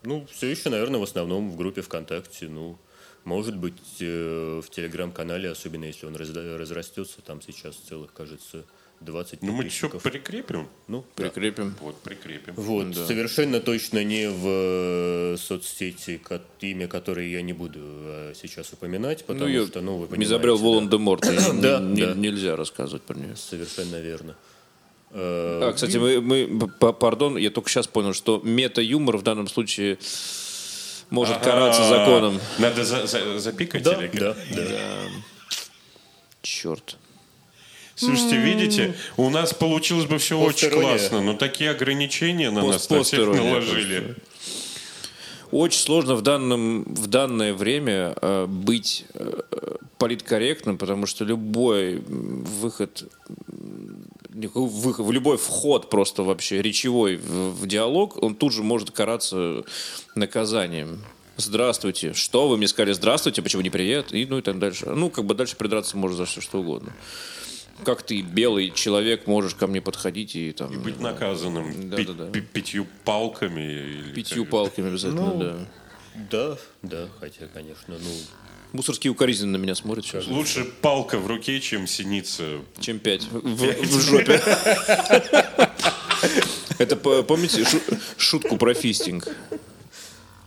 [0.02, 2.78] ну, все еще, наверное, в основном в группе ВКонтакте, ну,
[3.24, 8.64] может быть, э, в телеграм-канале, особенно если он разрастется, там сейчас целых, кажется,
[9.04, 10.02] 20 Ну, мы подписчиков.
[10.02, 10.68] прикрепим.
[10.88, 11.24] Ну, да.
[11.24, 11.74] Прикрепим.
[11.80, 12.54] Вот, прикрепим.
[12.56, 16.20] Вот, совершенно точно не в э, соцсети,
[16.60, 20.24] имя которой я не буду э, сейчас упоминать, потому Ну, что, ну, вы понимаете.
[20.30, 20.62] изобрел да.
[20.64, 21.22] Волан-де-Морт.
[21.60, 22.14] Да, не- да.
[22.14, 23.36] Нельзя рассказывать про нее.
[23.36, 24.36] Совершенно верно.
[25.10, 29.98] Э, А, кстати, мы, мы- пардон, я только сейчас понял, что мета-юмор в данном случае
[31.10, 32.40] может караться А, законом.
[32.58, 34.64] Надо за- за- запикать Да, или да, да.
[36.42, 36.96] Черт.
[37.94, 43.02] Слушайте, видите, у нас получилось бы все очень классно, но такие ограничения на нас на
[43.02, 44.16] всех наложили.
[45.50, 49.42] Очень сложно в, данном, в данное время э, быть э,
[49.98, 53.04] политкорректным, потому что любой м, выход,
[54.30, 59.62] в любой вход просто вообще речевой в, в диалог, он тут же может караться
[60.14, 61.00] наказанием.
[61.36, 62.14] Здравствуйте.
[62.14, 62.92] Что вы мне сказали?
[62.94, 63.42] Здравствуйте.
[63.42, 64.14] Почему не привет?
[64.14, 64.86] И ну и так дальше.
[64.86, 66.92] Ну, как бы дальше придраться можно за все что угодно.
[67.84, 70.82] Как ты, белый человек, можешь ко мне подходить и там...
[70.82, 72.26] Быть наказанным Да, пи- да, да.
[72.30, 73.60] пи- пятью палками.
[73.60, 75.56] или Пятью как- палками обязательно, Ну, да.
[76.30, 78.10] Да, да, хотя, конечно, ну,
[78.72, 80.26] Мусорские укоризненно на меня смотрят сейчас.
[80.28, 82.60] Лучше палка в руке, чем синица.
[82.80, 84.40] Чем пять в, в жопе.
[86.78, 87.80] Это по- помните шу-
[88.16, 89.28] шутку про фистинг?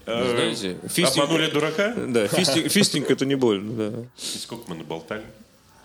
[0.08, 1.94] Э, Знаете, фистинг, Обманули дурака?
[1.96, 3.92] да, фистинг, фистинг это не больно.
[3.92, 4.00] да.
[4.36, 5.24] И сколько мы наболтали?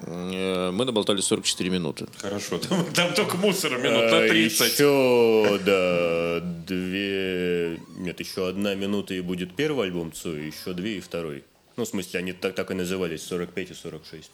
[0.02, 2.06] Э, Мы наболтали 44 минуты.
[2.18, 4.72] Хорошо, там, там только мусора минут на А, 30.
[4.72, 7.80] Еще, да, две...
[7.98, 11.44] Нет, еще одна минута и будет первый альбом Цоя, еще две и второй.
[11.76, 14.30] Ну, в смысле, они так, так и назывались, 45 и 46.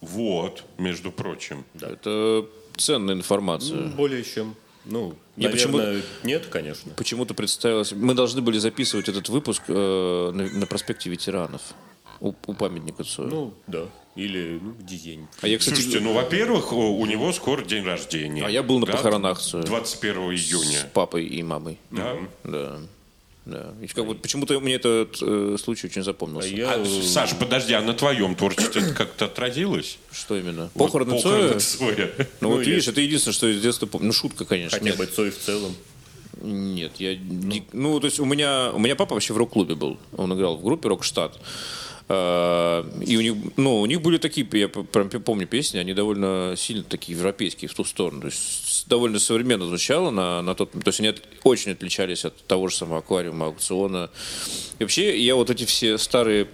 [0.00, 1.64] Вот, между прочим.
[1.80, 2.46] Это
[2.76, 3.86] ценная информация.
[3.88, 4.56] Более чем.
[4.84, 6.92] Ну, Я наверное, нет, конечно.
[6.96, 7.92] Почему-то представилось...
[7.92, 11.62] Мы должны были записывать этот выпуск э, на, на проспекте ветеранов.
[12.22, 13.28] У, у памятника Цою.
[13.28, 13.86] Ну, да.
[14.14, 15.26] Или, ну, день.
[15.40, 18.44] а я, кстати, Слушайте, ну, во-первых, у него скоро день рождения.
[18.46, 19.64] А я был на Да, похоронах Цоя.
[19.64, 20.78] 21 июня.
[20.80, 21.78] с папой и мамой.
[21.90, 22.16] Да?
[22.44, 22.78] Да.
[23.44, 23.74] Да.
[23.82, 26.48] И как, вот, почему-то мне этот э, случай очень запомнился.
[26.48, 26.74] А я...
[26.74, 29.98] А, Саш, подожди, а на твоем творчестве это как-то отразилось?
[30.12, 30.70] Что именно?
[30.74, 31.58] Вот Похороны Цоя?
[31.58, 32.12] Цоя.
[32.40, 34.06] Ну, вот Ну, видишь, или- это единственное, что я с детства помню.
[34.08, 34.78] Ну, шутка, конечно.
[34.78, 35.74] Хотя Нет, бы Цой в целом.
[36.40, 37.16] нет я...
[37.16, 39.98] не- Ну, то есть у меня, у меня папа вообще в рок-клубе был.
[40.16, 41.40] Он играл в группе «Рокштадт».
[42.14, 46.54] А, И у них, ну, у них были такие, я прям помню песни, они довольно
[46.58, 48.20] сильно такие европейские в ту сторону.
[48.20, 52.68] То есть довольно современно звучало на, на тот, то есть они очень отличались от того
[52.68, 54.10] же самого аквариума, аукциона.
[54.78, 56.48] И вообще я вот эти все старые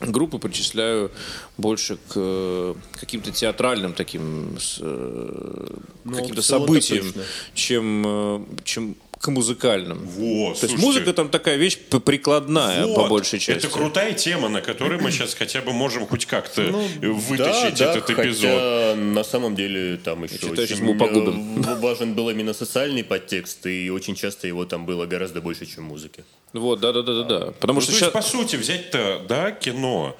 [0.00, 1.10] группы причисляю
[1.56, 7.14] больше к э, каким-то театральным таким э, Ну, каким-то событиям,
[7.54, 10.04] чем, э, чем к музыкальным.
[10.04, 13.66] Вот, То есть слушайте, музыка там такая вещь прикладная вот, по большей части.
[13.66, 16.62] Это крутая тема, на которой мы сейчас хотя бы можем хоть как-то
[17.00, 18.96] вытащить да, да, этот хотя эпизод.
[18.98, 21.62] на самом деле там еще считаю, очень мы погубим.
[21.64, 25.84] э, важен был именно социальный подтекст, и очень часто его там было гораздо больше, чем
[25.84, 26.24] музыки.
[26.52, 27.52] Вот, да, да, да, да, да.
[27.52, 28.02] Потому Ну, что то сейчас.
[28.02, 30.16] есть, по сути, взять-то, да, кино,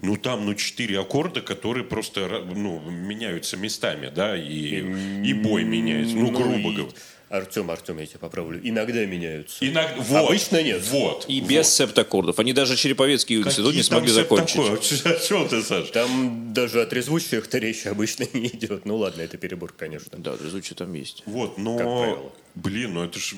[0.00, 4.82] ну, там, ну, четыре аккорда, которые просто, ну, меняются местами, да, и,
[5.24, 6.92] и бой меняется, ну, грубо говоря.
[7.28, 8.60] Артем, Артем, я тебя поправлю.
[8.62, 9.66] Иногда меняются.
[9.66, 10.82] Иногда, вот, Обычно нет.
[10.90, 11.24] Вот.
[11.26, 11.50] И вот.
[11.50, 12.38] без септаккордов.
[12.38, 14.56] Они даже Череповецкий институт не смогли закончить.
[15.06, 15.90] О чем ты, Саш?
[15.90, 18.84] Там даже от трезвущих-то речь обычно не идет.
[18.84, 20.18] Ну ладно, это перебор, конечно.
[20.18, 21.24] Да, звучит там есть.
[21.26, 22.32] Вот, Как но, правило.
[22.54, 23.34] блин, ну это ж,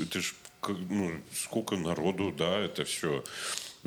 [0.00, 3.22] это ж, как, ну, сколько народу, да, это все.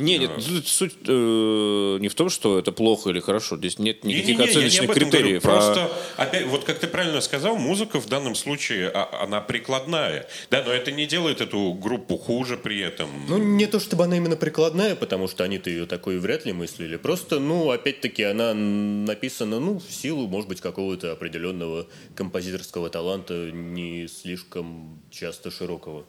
[0.01, 3.57] Не, нет, тут суть э, не в том, что это плохо или хорошо.
[3.57, 5.23] Здесь нет никаких Не-не-не, я не оценочных об этом говорю.
[5.23, 5.45] критериев.
[5.45, 10.27] а- Просто, опять, вот как ты правильно сказал, музыка в данном случае, а- она прикладная.
[10.49, 13.09] Да, но это не делает эту группу хуже при этом.
[13.27, 16.97] Ну, не то чтобы она именно прикладная, потому что они-то ее такой вряд ли мыслили.
[16.97, 24.07] Просто, ну, опять-таки, она написана, ну, в силу, может быть, какого-то определенного композиторского таланта, не
[24.07, 26.05] слишком часто широкого.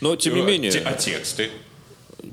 [0.00, 0.70] Но тем не Э, менее.
[0.70, 1.50] те- А тексты?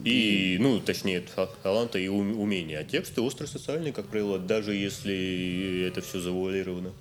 [0.03, 2.79] И, ну, точнее, та- таланта и ум- умения.
[2.79, 6.91] А тексты остро-социальные, как правило, даже если это все завуалировано.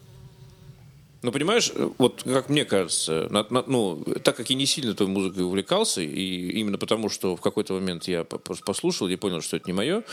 [1.22, 5.09] Ну, понимаешь, вот как мне кажется, на- на- ну, так как я не сильно той
[5.09, 9.57] музыкой увлекался, и именно потому, что в какой-то момент я просто послушал и понял, что
[9.57, 10.05] это не мое,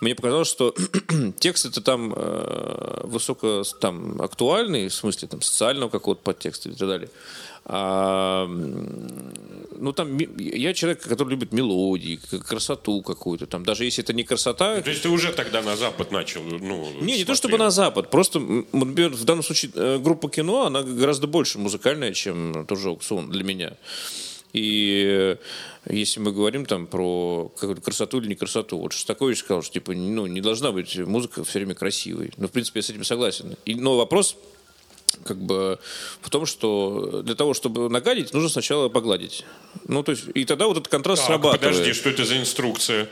[0.00, 0.74] мне показалось, что
[1.38, 6.88] текст это там э, высоко там, актуальный, в смысле там, социального какого-то подтекста и так
[6.88, 7.10] далее.
[7.66, 8.48] А
[9.78, 13.46] ну там я человек, который любит мелодии, красоту какую-то.
[13.46, 16.90] Там даже если это не красота, То есть ты уже тогда на Запад начал, ну...
[17.00, 20.82] не, не то чтобы на Запад, просто, например, в данном случае э, группа кино, она
[20.82, 23.76] гораздо больше музыкальная, чем тоже аукцион для меня.
[24.52, 25.36] И э,
[25.90, 29.92] если мы говорим там про какую-то красоту или не красоту, вот Шостакович сказал, что типа,
[29.92, 32.32] ну, не должна быть музыка все время красивой.
[32.36, 33.56] Ну, в принципе, я с этим согласен.
[33.66, 34.36] И, но вопрос
[35.24, 35.78] как бы
[36.20, 39.44] в том, что для того, чтобы нагадить, нужно сначала погладить.
[39.88, 41.60] Ну, то есть, и тогда вот этот контраст Так, срабатывает.
[41.60, 43.08] подожди, что это за инструкция?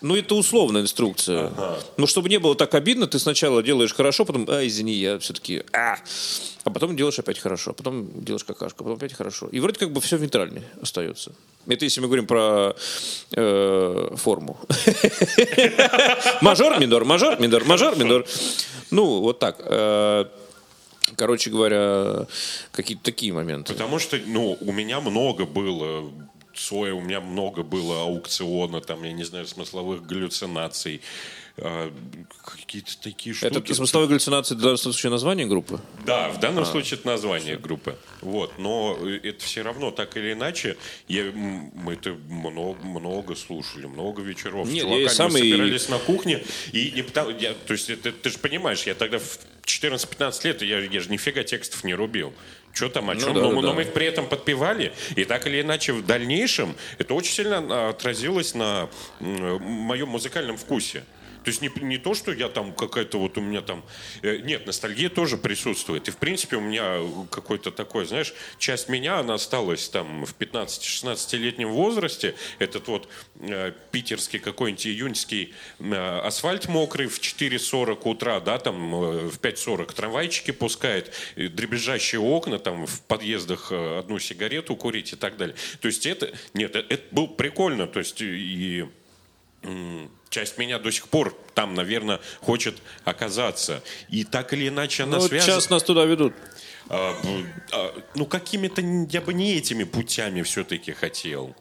[0.00, 1.52] Ну, это условная инструкция.
[1.96, 5.64] Но чтобы не было так обидно, ты сначала делаешь хорошо, потом, а, извини, я все-таки,
[5.72, 5.96] а,
[6.64, 9.48] а потом делаешь опять хорошо, потом делаешь какашку, потом опять хорошо.
[9.50, 11.32] И вроде как бы все в нейтральне остается.
[11.66, 12.76] Это если мы говорим про
[13.32, 14.58] э, форму.
[16.40, 18.24] Мажор, минор, мажор, минор, мажор, минор.
[18.90, 19.60] Ну, вот так.
[21.18, 22.26] Короче говоря,
[22.70, 23.72] какие-то такие моменты.
[23.72, 26.12] Потому что, ну, у меня много было
[26.58, 31.00] Цоя, у меня много было аукциона, там, я не знаю, смысловых галлюцинаций,
[31.56, 31.92] а,
[32.44, 33.58] какие-то такие штуки.
[33.58, 35.80] Это смысловые галлюцинации, в данном случае название группы?
[36.04, 37.96] Да, в данном случае это название группы.
[38.20, 40.76] Вот, но это все равно так или иначе,
[41.08, 44.68] я, мы это много, много слушали, много вечеров.
[44.68, 48.30] Нет, я сам и- собирались на кухне и не потому, я, то есть это, ты
[48.30, 52.32] же понимаешь, я тогда в 14-15 лет я, я же нифига текстов не рубил.
[52.72, 53.34] Что там, о Ну чем?
[53.34, 57.14] да, но, да, но мы при этом подпевали, и так или иначе в дальнейшем это
[57.14, 58.88] очень сильно а, отразилось на
[59.20, 61.04] моем музыкальном вкусе.
[61.44, 63.84] То есть не, не то, что я там какая-то вот у меня там...
[64.22, 66.08] э, Нет, ностальгия тоже присутствует.
[66.08, 71.70] И в принципе у меня какой-то такой, знаешь, часть меня, она осталась там в 15-16-летнем
[71.70, 72.34] возрасте.
[72.58, 73.08] Этот вот
[73.40, 79.94] э, питерский какой-нибудь июньский э, асфальт мокрый в 4.40 утра, да, там э, в 5.40
[79.94, 85.56] трамвайчики пускает, и дребезжащие окна, там в подъездах э, одну сигарету курить и так далее.
[85.80, 86.32] То есть это...
[86.54, 87.86] Нет, э, это было прикольно.
[87.86, 88.86] То есть и...
[90.30, 93.82] Часть меня до сих пор там, наверное, хочет оказаться.
[94.08, 95.52] И так или иначе она Ну, вот связана...
[95.52, 96.34] сейчас нас туда ведут.
[96.90, 97.14] А,
[97.72, 98.80] а, ну, какими-то
[99.10, 101.54] я бы не этими путями все-таки хотел.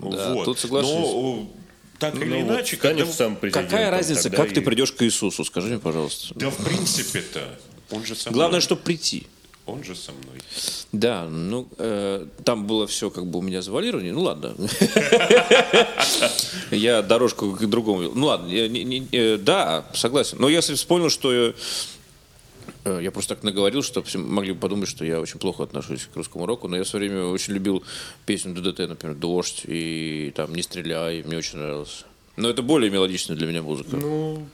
[0.00, 0.44] Да, вот.
[0.44, 0.90] тут соглашусь.
[0.92, 4.64] Но э, так или Ну, вот иначе, станешь когда- сам Какая разница, как ты и-
[4.64, 5.44] придешь к Иисусу?
[5.44, 6.34] Скажи мне, пожалуйста.
[6.34, 7.58] Да, в принципе-то,
[7.90, 8.32] он же мной.
[8.34, 9.26] Главное, чтобы прийти.
[9.68, 10.40] Он же со мной.
[10.92, 14.12] Да, ну, э, там было все как бы у меня завалирование.
[14.12, 14.54] Ну, ладно.
[16.70, 18.12] Я дорожку к другому вел.
[18.14, 18.48] Ну, ладно.
[18.48, 18.66] я
[19.12, 20.38] э, Да, согласен.
[20.40, 21.52] Но если вспомнил, что я
[22.84, 26.08] э, я просто так наговорил, что все могли бы подумать, что я очень плохо отношусь
[26.12, 27.84] к русскому року, но я в свое время очень любил
[28.24, 32.04] песню ДДТ, например, «Дождь» и там «Не стреляй», мне очень нравилось.
[32.36, 33.96] Но это более мелодичная для меня музыка.
[33.96, 34.46] Ну,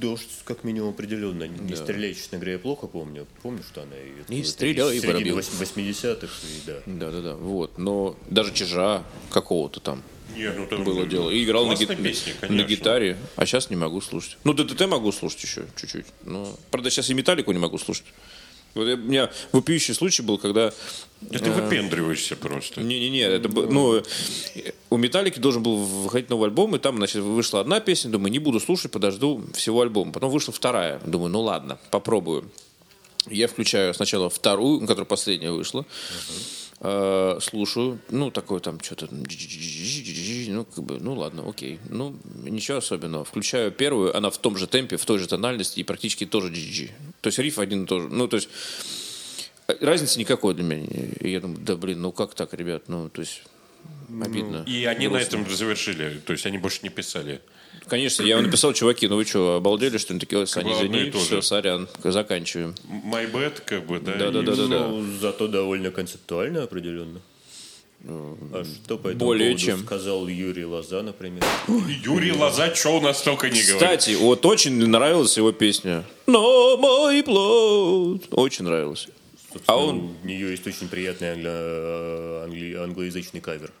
[0.00, 1.44] дождь, как минимум, определенно.
[1.44, 3.26] Не стреляй, честно говоря, я плохо помню.
[3.42, 4.98] Помню, что она и Не стреляй,
[5.32, 6.76] вось- 80-х, и да.
[6.86, 7.78] Да-да-да, вот.
[7.78, 10.02] Но даже чижа какого-то там
[10.36, 11.30] Не, ну, там было дело.
[11.30, 14.36] И играл на, классные ги- песни, на гитаре, а сейчас не могу слушать.
[14.44, 16.06] Ну, ДДТ могу слушать еще чуть-чуть.
[16.24, 18.04] Но, правда, сейчас и металлику не могу слушать.
[18.74, 20.72] Вот я- у меня вопиющий случай был, когда...
[21.20, 22.80] Да ты выпендриваешься просто.
[22.80, 24.02] Не-не-не, это ну, э,
[24.88, 28.38] у Металлики должен был выходить новый альбом, и там, значит, вышла одна песня, думаю, не
[28.38, 30.12] буду слушать, подожду всего альбома.
[30.12, 32.48] Потом вышла вторая, думаю, ну ладно, попробую.
[33.26, 40.84] Я включаю сначала вторую, которая последняя вышла, э, слушаю, ну, такое там что-то, ну, как
[40.84, 43.24] бы, ну, ладно, окей, ну, ничего особенного.
[43.24, 46.90] Включаю первую, она в том же темпе, в той же тональности и практически тоже GG.
[47.20, 48.08] То есть риф один и тот же.
[48.08, 48.48] Ну, то есть
[49.80, 50.86] разницы никакой для меня.
[51.20, 53.42] Я думаю, да, блин, ну как так, ребят, ну, то есть
[54.08, 54.64] обидно.
[54.66, 55.36] И они на грустно.
[55.36, 56.20] этом завершили.
[56.24, 57.40] То есть они больше не писали.
[57.86, 60.20] Конечно, я вам написал, чуваки, ну вы что, обалдели, что ли?
[60.20, 61.18] Такие, Саня, извини, же.
[61.18, 62.74] все, сорян, заканчиваем.
[62.88, 64.16] My bad, как бы, да.
[64.16, 64.88] Да, да, и да, да, да.
[64.88, 67.20] Ну, зато довольно концептуально определенно.
[68.04, 69.78] А что по этому более поводу чем.
[69.84, 71.42] сказал Юрий Лоза, например?
[72.04, 73.74] Юрий Лоза, что у нас только не говорит.
[73.74, 76.04] Кстати, вот очень нравилась его песня.
[76.26, 78.22] Но мой плод.
[78.30, 79.08] Очень нравилась.
[79.66, 83.72] А он, У нее есть очень приятный англо- англи- англоязычный кавер.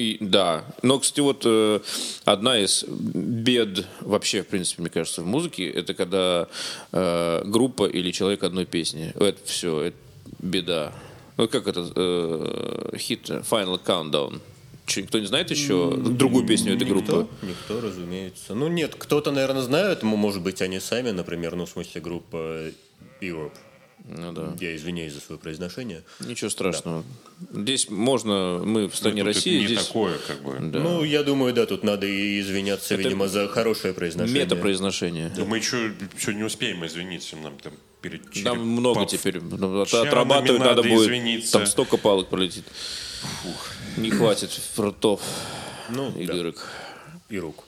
[0.00, 0.64] И, да.
[0.82, 1.80] Но, кстати, вот э,
[2.24, 6.48] одна из бед вообще, в принципе, мне кажется, в музыке, это когда
[6.92, 9.12] э, группа или человек одной песни.
[9.14, 9.96] Это все, это
[10.38, 10.92] беда.
[11.36, 14.40] Ну, как это, э, хит Final Countdown.
[14.86, 17.12] Че, никто не знает еще другую песню этой группы?
[17.12, 18.54] Никто, никто, разумеется.
[18.54, 22.70] Ну нет, кто-то, наверное, знает, может быть, они сами, например, ну, в смысле, группа
[23.20, 23.52] Europe.
[24.04, 24.56] Ну да.
[24.60, 26.02] Я извиняюсь за свое произношение.
[26.20, 27.04] Ничего страшного.
[27.52, 30.58] Здесь можно, мы в стране это России, не здесь такое, как бы.
[30.60, 30.80] Да.
[30.80, 34.44] Ну, я думаю, да, тут надо и извиняться, Это видимо, за хорошее произношение.
[34.44, 35.32] метапроизношение.
[35.36, 39.40] Да мы еще, еще не успеем извиниться, нам там перед Там много черепов- теперь.
[39.42, 41.02] Ну, Отрабатывать нам и надо надо будет.
[41.06, 41.52] извиниться.
[41.52, 42.64] Там столько палок пролетит.
[43.96, 45.20] Не хватит ртов
[45.90, 46.32] Ну, и да.
[46.34, 46.66] дырок.
[47.28, 47.64] И рук.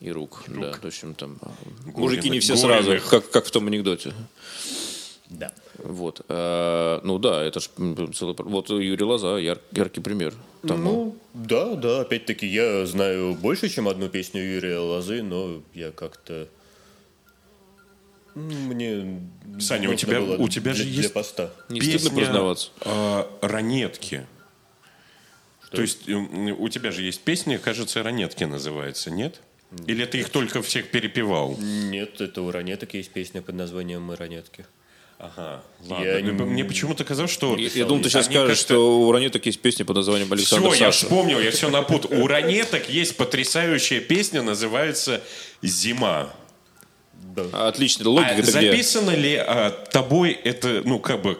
[0.00, 0.72] И рук, да.
[0.72, 1.50] В общем, там а,
[1.86, 2.84] Голеных- мужики не все голеных.
[3.04, 4.12] сразу, как, как в том анекдоте.
[5.30, 5.52] Да.
[5.78, 6.20] Вот.
[6.28, 7.68] А, ну да, это ж
[8.14, 8.34] целый...
[8.38, 10.34] Вот Юрий Лоза, яр- яркий пример.
[10.66, 10.92] тому.
[10.92, 16.48] Ну, да, да, опять-таки, я знаю больше, чем одну песню Юрия Лозы, но я как-то...
[18.34, 19.20] Мне...
[19.60, 21.50] Саня, у тебя- было у тебя для- же Для есть поста.
[21.68, 22.70] Не стыдно признаваться.
[22.80, 24.26] а, ранетки.
[25.70, 29.40] То есть у тебя же есть песня, кажется, ранетки называется, нет?
[29.88, 31.56] Или ты их только всех перепевал?
[31.58, 34.66] Нет, это у Ранеток есть песня под названием «Мы ранетки».
[35.24, 36.04] Ага, ладно.
[36.04, 37.56] Я не- Мне почему-то казалось, что...
[37.56, 40.68] Я, я думал, ты сейчас они скажешь, что у Ранеток есть песня под названием Александр
[40.70, 41.06] Все, я Саша.
[41.06, 42.10] вспомнил, я все напутал.
[42.20, 45.22] У ранеток есть потрясающая песня, называется
[45.62, 46.30] «Зима».
[47.52, 48.52] А, Отлично, логика А это где?
[48.70, 51.38] записано ли а, тобой это, ну, как бы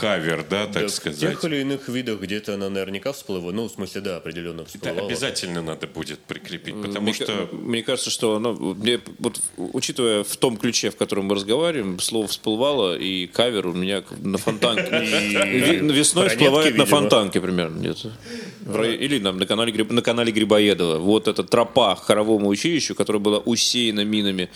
[0.00, 1.20] кавер, да, так Да, В сказать?
[1.20, 3.52] тех или иных видах где-то она наверняка всплыла.
[3.52, 5.06] Ну, в смысле, да, определенно Это всплывала.
[5.06, 7.48] обязательно надо будет прикрепить, потому мне, что...
[7.52, 12.28] мне кажется, что оно, мне, вот, учитывая в том ключе, в котором мы разговариваем, слово
[12.28, 14.84] всплывало, и кавер у меня на фонтанке.
[15.92, 18.12] Весной всплывает на фонтанке примерно где-то.
[18.60, 20.98] В Или нам на канале, на канале Грибоедова.
[20.98, 24.50] Вот эта тропа к хоровому училищу, которая была усеяна минами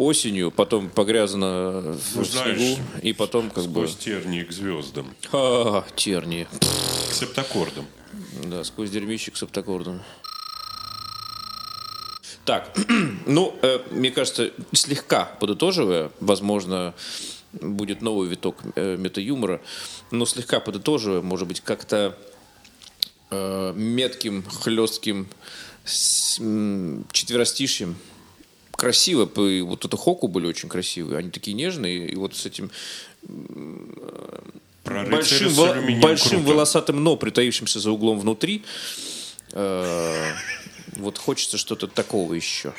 [0.00, 3.86] осенью, потом погрязана в Ну, знаешь, снегу, и потом как бы...
[3.86, 6.48] Сквозь тернии к звездам, А, тернии.
[7.10, 7.86] к септаккордам.
[8.46, 10.00] Да, сквозь дерьмище к септаккордам.
[12.46, 12.74] Так,
[13.26, 16.94] ну, э, мне кажется, слегка подытоживая, возможно,
[17.52, 19.60] будет новый виток э, мета-юмора,
[20.10, 22.16] но слегка подытоживая, может быть, как-то
[23.30, 25.28] э, метким, хлестким
[25.84, 27.96] с, м, четверостишьем.
[28.80, 32.70] Красиво, вот это хоку были очень красивые, они такие нежные, и вот с этим
[34.84, 36.48] Про большим, алюминием большим круто.
[36.48, 38.64] волосатым но, притаившимся за углом внутри.
[39.52, 40.32] Э,
[40.96, 42.72] Вот хочется что-то такого еще.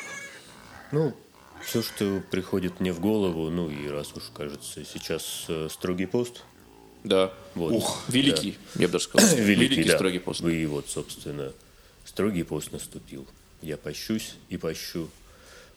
[0.91, 1.16] Ну,
[1.64, 6.41] все, что приходит мне в голову, ну и раз уж, кажется, сейчас э, строгий пост.
[7.04, 7.32] Да.
[7.54, 9.30] Вот, Великий, я бы даже сказал.
[9.38, 9.43] да.
[9.43, 9.97] Великий, да.
[9.97, 10.41] строгий пост.
[10.41, 11.52] И вот, собственно,
[12.06, 13.28] строгий пост наступил.
[13.62, 15.08] Я пощусь и пощу.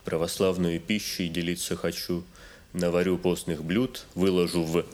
[0.05, 2.25] Православную пищей делиться хочу.
[2.73, 4.85] Наварю постных блюд, выложу в...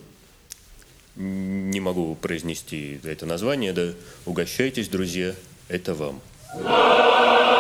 [1.17, 3.93] Не могу произнести это название, да.
[4.27, 5.35] Угощайтесь, друзья,
[5.69, 6.21] это вам.
[6.55, 7.51] А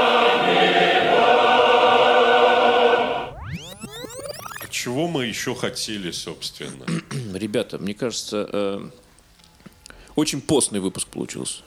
[4.70, 6.86] Чего мы еще хотели, собственно?
[7.34, 8.90] Ребята, мне кажется, э,
[10.14, 11.62] очень постный выпуск получился.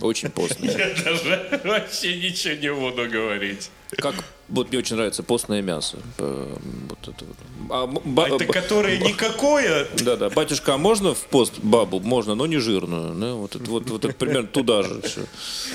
[0.00, 0.68] Очень постный.
[0.68, 3.70] Я даже вообще ничего не буду говорить.
[3.96, 4.14] Как
[4.48, 5.98] вот мне очень нравится постное мясо.
[6.18, 7.36] Вот это вот.
[7.70, 9.86] А, ба- Это ба- которое никакое...
[10.00, 12.00] Да-да, батюшка, а можно в пост бабу?
[12.00, 13.14] Можно, но не жирную.
[13.14, 13.34] Да?
[13.34, 15.20] Вот, это, вот, вот это примерно туда же все.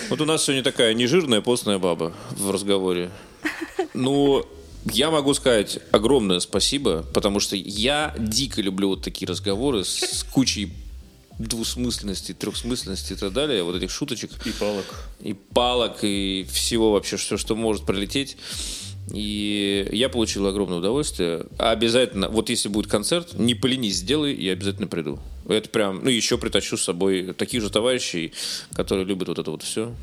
[0.10, 3.10] Вот у нас сегодня такая нежирная постная баба в разговоре.
[3.94, 4.46] Ну,
[4.92, 10.74] я могу сказать огромное спасибо, потому что я дико люблю вот такие разговоры с кучей
[11.40, 14.86] двусмысленности, трехсмысленности и так далее, вот этих шуточек И палок.
[15.22, 18.38] и палок, и всего вообще, все, что может пролететь.
[19.12, 21.46] И я получил огромное удовольствие.
[21.58, 25.18] А обязательно, вот если будет концерт, не поленись, сделай, я обязательно приду.
[25.48, 28.34] Это прям, ну, еще притащу с собой таких же товарищей,
[28.74, 29.96] которые любят вот это вот все.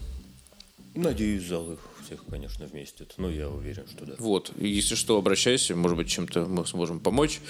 [0.96, 3.12] Надеюсь, зал их всех, конечно, вместит.
[3.16, 4.14] Но я уверен, что да.
[4.18, 4.50] Вот.
[4.58, 7.40] Если что, обращайся, может быть, чем-то мы сможем помочь.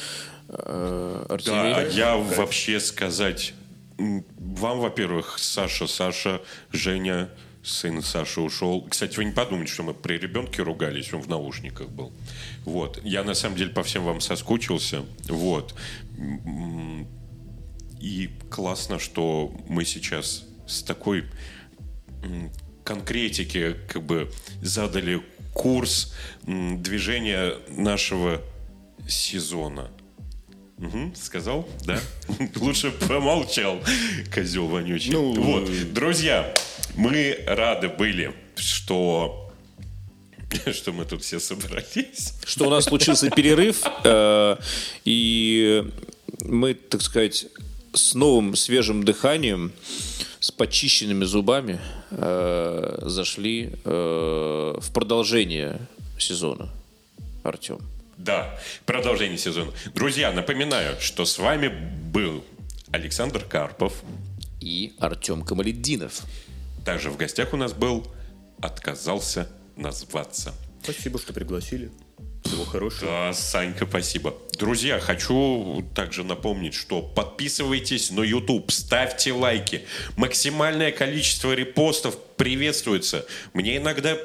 [0.48, 1.72] Э, Артемий.
[1.72, 3.54] Да, я вообще сказать...
[3.98, 6.42] Вам, во-первых, Саша, Саша,
[6.72, 7.30] Женя,
[7.62, 8.86] сын Саши ушел.
[8.88, 12.12] Кстати, вы не подумайте, что мы при ребенке ругались, он в наушниках был.
[12.64, 13.00] Вот.
[13.02, 15.04] Я, на самом деле, по всем вам соскучился.
[15.28, 15.74] Вот.
[18.00, 21.24] И классно, что мы сейчас с такой
[22.84, 24.30] конкретики как бы
[24.62, 25.22] задали
[25.54, 28.42] курс движения нашего
[29.08, 29.90] сезона.
[30.78, 31.98] Мгм, сказал, да?
[32.56, 33.80] Лучше помолчал,
[34.34, 35.12] козел вонючий.
[35.12, 36.52] Ну, вот, друзья,
[36.96, 39.46] мы рады были, что
[40.72, 42.34] что мы тут все собрались.
[42.44, 44.56] что у нас случился перерыв, э,
[45.04, 45.84] и
[46.40, 47.46] мы, так сказать,
[47.92, 49.72] с новым свежим дыханием,
[50.40, 55.80] с почищенными зубами э, зашли э, в продолжение
[56.18, 56.68] сезона.
[57.42, 57.78] Артем.
[58.16, 59.72] Да, продолжение сезона.
[59.94, 62.44] Друзья, напоминаю, что с вами был
[62.90, 64.02] Александр Карпов.
[64.60, 66.22] И Артем Камаледдинов.
[66.84, 68.06] Также в гостях у нас был
[68.60, 70.54] «Отказался назваться».
[70.82, 71.90] Спасибо, что пригласили.
[72.44, 73.10] Всего хорошего.
[73.10, 74.34] Да, Санька, спасибо.
[74.58, 79.84] Друзья, хочу также напомнить, что подписывайтесь на YouTube, ставьте лайки.
[80.16, 83.26] Максимальное количество репостов приветствуется.
[83.52, 84.16] Мне иногда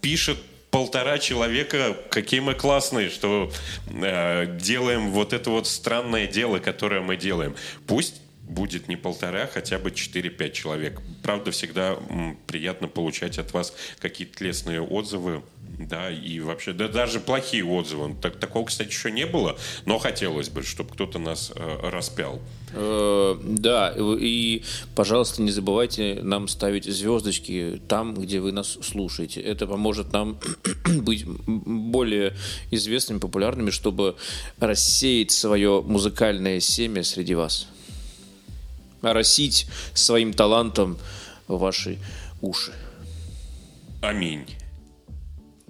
[0.00, 0.38] пишет
[0.76, 3.50] полтора человека, какие мы классные, что
[3.88, 7.56] э, делаем вот это вот странное дело, которое мы делаем.
[7.86, 11.00] Пусть будет не полтора, хотя бы 4-5 человек.
[11.22, 15.42] Правда, всегда м, приятно получать от вас какие-то лестные отзывы,
[15.78, 18.14] да, и вообще, да даже плохие отзывы.
[18.20, 22.40] Так, такого, кстати, еще не было, но хотелось бы, чтобы кто-то нас э, распял.
[22.72, 24.62] Э, Да, и,
[24.94, 29.40] пожалуйста, не забывайте нам ставить звездочки там, где вы нас слушаете.
[29.40, 30.38] Это поможет нам
[30.86, 32.34] быть более
[32.70, 34.16] известными, популярными, чтобы
[34.58, 37.68] рассеять свое музыкальное семя среди вас.
[39.02, 40.96] Оросить своим талантом
[41.48, 41.98] ваши
[42.40, 42.72] уши.
[44.00, 44.46] Аминь.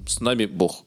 [0.07, 0.84] С нами Бог.